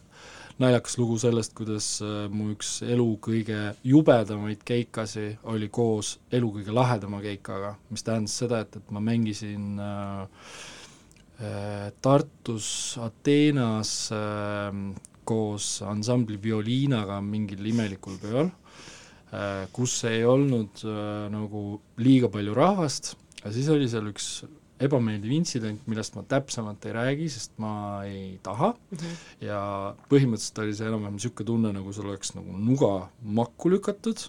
[0.61, 6.75] naljakas lugu sellest, kuidas äh, mu üks elu kõige jubedamaid keikasi oli koos elu kõige
[6.77, 10.51] lahedama keikaga, mis tähendas seda, et, et ma mängisin äh,
[11.41, 14.69] äh, Tartus Ateenas äh,
[15.25, 23.15] koos ansambli Violiinaga mingil imelikul peol äh,, kus ei olnud äh, nagu liiga palju rahvast,
[23.43, 24.41] aga siis oli seal üks
[24.81, 29.19] ebameeldiv intsident, millest ma täpsemalt ei räägi, sest ma ei taha mm, -hmm.
[29.45, 29.61] ja
[30.09, 34.25] põhimõtteliselt oli see enam-vähem niisugune tunne, nagu sul oleks nagu nuga makku lükatud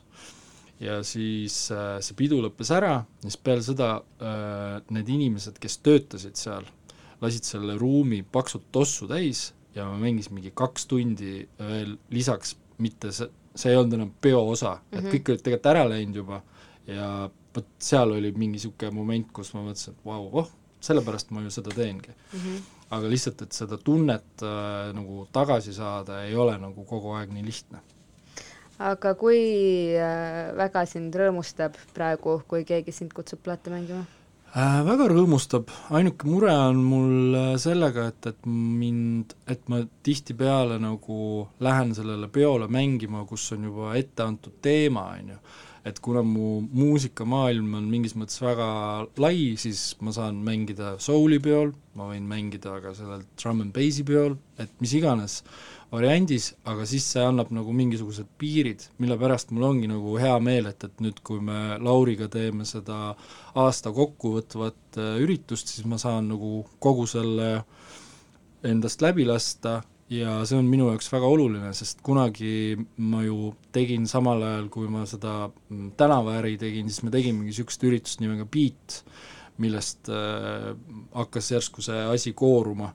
[0.82, 5.80] ja siis äh, see pidu lõppes ära ja siis peale seda äh, need inimesed, kes
[5.86, 6.68] töötasid seal,
[7.22, 13.12] lasid selle ruumi paksult tossu täis ja ma mängisin mingi kaks tundi veel lisaks, mitte
[13.16, 14.98] see, see ei olnud enam peo osa mm, -hmm.
[15.00, 16.42] et kõik olid tegelikult ära läinud juba
[16.88, 20.52] ja vot seal oli mingi niisugune moment, kus ma mõtlesin, et vau, oh,
[20.82, 22.40] sellepärast ma ju seda teengi mm.
[22.40, 22.62] -hmm.
[22.98, 27.46] aga lihtsalt, et seda tunnet äh, nagu tagasi saada, ei ole nagu kogu aeg nii
[27.46, 27.82] lihtne.
[28.80, 29.42] aga kui
[29.96, 34.06] äh, väga sind rõõmustab praegu, kui keegi sind kutsub plaate mängima?
[34.52, 40.76] Äh, väga rõõmustab, ainuke mure on mul äh, sellega, et, et mind, et ma tihtipeale
[40.84, 45.38] nagu lähen sellele peole mängima, kus on juba ette antud teema, on ju
[45.88, 48.68] et kuna mu muusikamaailm on mingis mõttes väga
[49.24, 54.04] lai, siis ma saan mängida souli peol, ma võin mängida ka sellel drum n bassi
[54.06, 55.39] peol, et mis iganes
[55.92, 60.70] variandis, aga siis see annab nagu mingisugused piirid, mille pärast mul ongi nagu hea meel,
[60.72, 63.14] et, et nüüd, kui me Lauriga teeme seda
[63.60, 67.54] aasta kokkuvõtvat äh, üritust, siis ma saan nagu kogu selle
[68.64, 69.82] endast läbi lasta
[70.12, 72.76] ja see on minu jaoks väga oluline, sest kunagi
[73.12, 77.84] ma ju tegin samal ajal, kui ma seda mm, tänavaäri tegin, siis me tegimegi niisugust
[77.88, 79.02] üritust nimega Beat,
[79.62, 80.72] millest äh,
[81.16, 82.92] hakkas järsku see asi kooruma.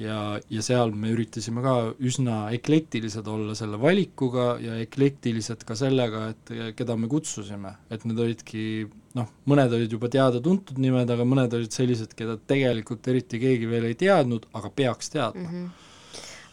[0.00, 0.18] Ja,
[0.50, 6.52] ja seal me üritasime ka üsna eklektilised olla selle valikuga ja eklektilised ka sellega, et
[6.78, 8.66] keda me kutsusime, et need olidki
[9.14, 13.90] noh, mõned olid juba teada-tuntud nimed, aga mõned olid sellised, keda tegelikult eriti keegi veel
[13.90, 15.56] ei teadnud, aga peaks teadma mm.
[15.56, 15.90] -hmm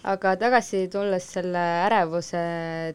[0.07, 2.41] aga tagasi tulles selle ärevuse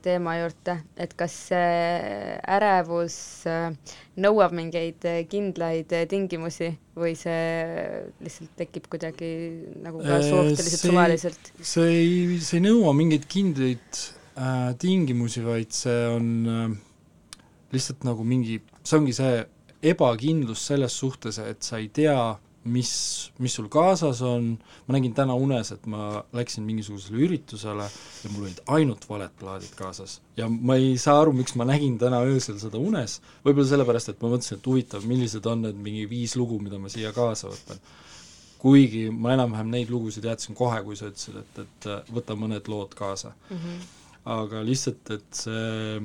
[0.02, 3.16] teema juurde, et kas see ärevus
[3.50, 3.70] äh,
[4.22, 7.38] nõuab mingeid kindlaid tingimusi või see
[8.24, 9.30] lihtsalt tekib kuidagi
[9.84, 11.52] nagu ka suhteliselt suvaliselt?
[11.60, 14.02] see ei, see ei nõua mingeid kindlaid
[14.34, 16.64] äh, tingimusi, vaid see on äh,
[17.74, 19.44] lihtsalt nagu mingi, see ongi see
[19.86, 22.18] ebakindlus selles suhtes, et sa ei tea,
[22.66, 22.90] mis,
[23.42, 24.52] mis sul kaasas on,
[24.86, 29.74] ma nägin täna unes, et ma läksin mingisugusele üritusele ja mul olid ainult valed plaadid
[29.78, 30.20] kaasas.
[30.36, 34.24] ja ma ei saa aru, miks ma nägin täna öösel seda unes, võib-olla sellepärast, et
[34.24, 37.80] ma mõtlesin, et huvitav, millised on need mingi viis lugu, mida ma siia kaasa võtan.
[38.58, 42.94] kuigi ma enam-vähem neid lugusid jätsin kohe, kui sa ütlesid, et, et võta mõned lood
[42.98, 43.56] kaasa mm.
[43.56, 43.88] -hmm.
[44.36, 46.00] aga lihtsalt, et see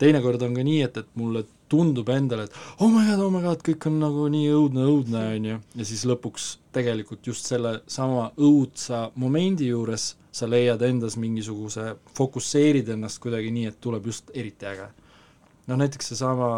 [0.00, 3.42] teinekord on ka nii, et, et mulle tundub endale, et oh my god, oh my
[3.44, 7.78] god, kõik on nagu nii õudne, õudne, on ju, ja siis lõpuks tegelikult just selle
[7.90, 14.30] sama õudsa momendi juures sa leiad endas mingisuguse, fokusseerid ennast kuidagi nii, et tuleb just
[14.34, 14.88] eriti äge.
[15.70, 16.50] noh, näiteks seesama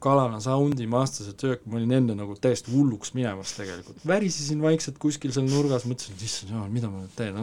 [0.00, 4.98] Kalana Soundi Masters at Work, ma olin enne nagu täiesti hulluks minemas tegelikult, värisesin vaikselt
[5.02, 7.38] kuskil seal nurgas, mõtlesin, issand jumal, mida ma nüüd teen,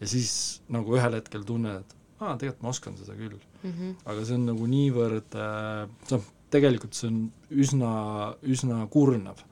[0.00, 0.34] ja siis
[0.74, 3.72] nagu ühel hetkel tunned, et aa, tegelikult ma oskan seda küll mm.
[3.72, 3.96] -hmm.
[4.04, 7.18] aga see on nagu niivõrd äh,, noh, tegelikult see on
[7.50, 7.90] üsna,
[8.42, 9.42] üsna kurnav.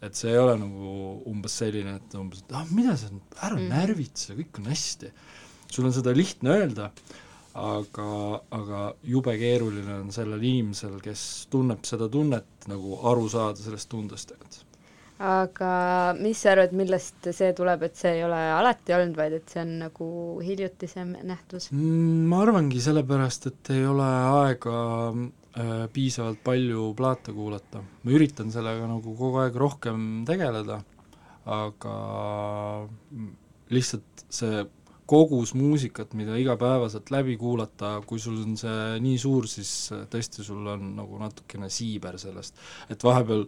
[0.00, 0.90] et see ei ole nagu
[1.28, 3.10] umbes selline, et umbes, et ah, mida sa,
[3.42, 3.74] ära mm -hmm.
[3.74, 5.12] närvitse, kõik on hästi.
[5.70, 6.90] sul on seda lihtne öelda,
[7.54, 13.88] aga, aga jube keeruline on sellel inimesel, kes tunneb seda tunnet, nagu aru saada sellest
[13.88, 14.64] tundest, et
[15.20, 15.70] aga
[16.16, 19.60] mis sa arvad, millest see tuleb, et see ei ole alati olnud, vaid et see
[19.62, 20.08] on nagu
[20.44, 21.68] hiljutisem nähtus?
[21.74, 24.78] Mm, ma arvangi sellepärast, et ei ole aega
[25.12, 27.84] äh, piisavalt palju plaate kuulata.
[27.84, 30.80] ma üritan sellega nagu kogu aeg rohkem tegeleda,
[31.60, 31.96] aga
[33.70, 34.64] lihtsalt see
[35.10, 39.72] kogus muusikat, mida igapäevaselt läbi kuulata, kui sul on see nii suur, siis
[40.12, 42.58] tõesti sul on nagu natukene siiber sellest.
[42.90, 43.46] et vahepeal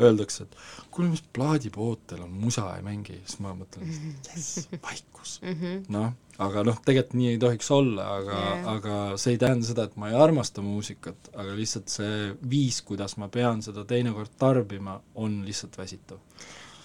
[0.00, 0.56] öeldakse, et
[0.90, 3.92] kuule, mis plaadipood teil on, musa ei mängi, siis ma mõtlen,
[4.32, 5.84] jess, vaikus -hmm.
[5.92, 8.66] noh, aga noh, tegelikult nii ei tohiks olla, aga yeah.
[8.74, 13.18] aga see ei tähenda seda, et ma ei armasta muusikat, aga lihtsalt see viis, kuidas
[13.20, 16.22] ma pean seda teinekord tarbima, on lihtsalt väsitav.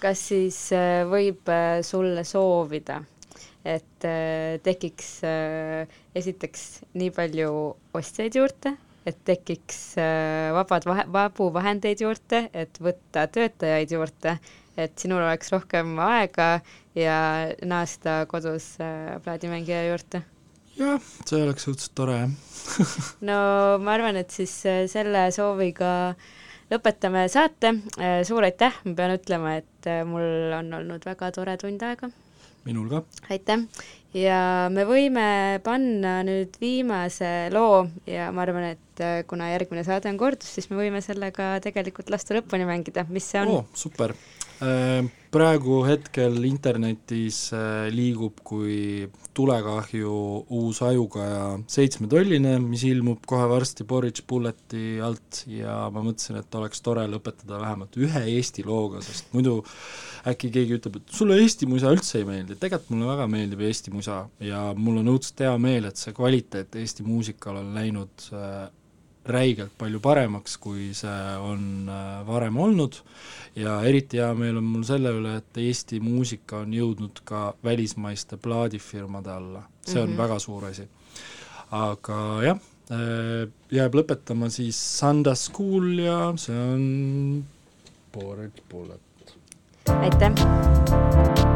[0.01, 3.01] kas siis äh, võib äh, sulle soovida,
[3.67, 6.63] et äh, tekiks äh, esiteks
[6.97, 7.49] nii palju
[7.97, 8.73] ostjaid juurde,
[9.07, 14.37] et tekiks äh, vabad vahe, vabu vahendeid juurde, et võtta töötajaid juurde,
[14.79, 16.49] et sinul oleks rohkem aega
[16.97, 17.19] ja
[17.65, 18.75] naasta kodus
[19.25, 20.23] plaadimängija juurde?
[20.77, 22.35] jah, see oleks suhteliselt tore, jah.
[23.29, 23.39] no
[23.81, 24.53] ma arvan, et siis
[24.91, 25.89] selle sooviga
[26.69, 27.73] lõpetame saate.
[28.27, 32.11] suur aitäh, ma pean ütlema, et mul on olnud väga tore tund aega.
[32.67, 33.03] Minul ka.
[33.33, 33.63] aitäh
[34.15, 34.39] ja
[34.73, 35.27] me võime
[35.65, 40.69] panna nüüd viimase loo ja ma arvan, et äh, kuna järgmine saade on kordus, siis
[40.71, 44.15] me võime selle ka tegelikult lasta lõpuni mängida, mis see on oo, super.
[45.27, 49.05] Praegu hetkel internetis äh, liigub kui
[49.35, 50.13] tulekahju
[50.55, 56.81] uus ajukaja seitsmetolline, mis ilmub kohe varsti Porridge Bulleti alt ja ma mõtlesin, et oleks
[56.85, 59.59] tore lõpetada vähemalt ühe Eesti looga, sest muidu
[60.31, 63.93] äkki keegi ütleb, et sulle Eesti musa üldse ei meeldi, tegelikult mulle väga meeldib Eesti
[63.93, 68.63] musa ja mul on õudselt hea meel, et see kvaliteet Eesti muusikal on läinud äh,
[69.27, 73.01] räigelt palju paremaks, kui see on äh, varem olnud
[73.57, 78.37] ja eriti hea meel on mul selle üle, et Eesti muusika on jõudnud ka välismaiste
[78.41, 80.13] plaadifirmade alla, see on mm.
[80.13, 80.17] -hmm.
[80.23, 80.87] väga suur asi.
[81.71, 82.59] aga jah,
[83.71, 87.45] jääb lõpetama siis Sunday School ja see on
[88.11, 89.35] Porridge Bullet.
[89.87, 91.46] aitäh!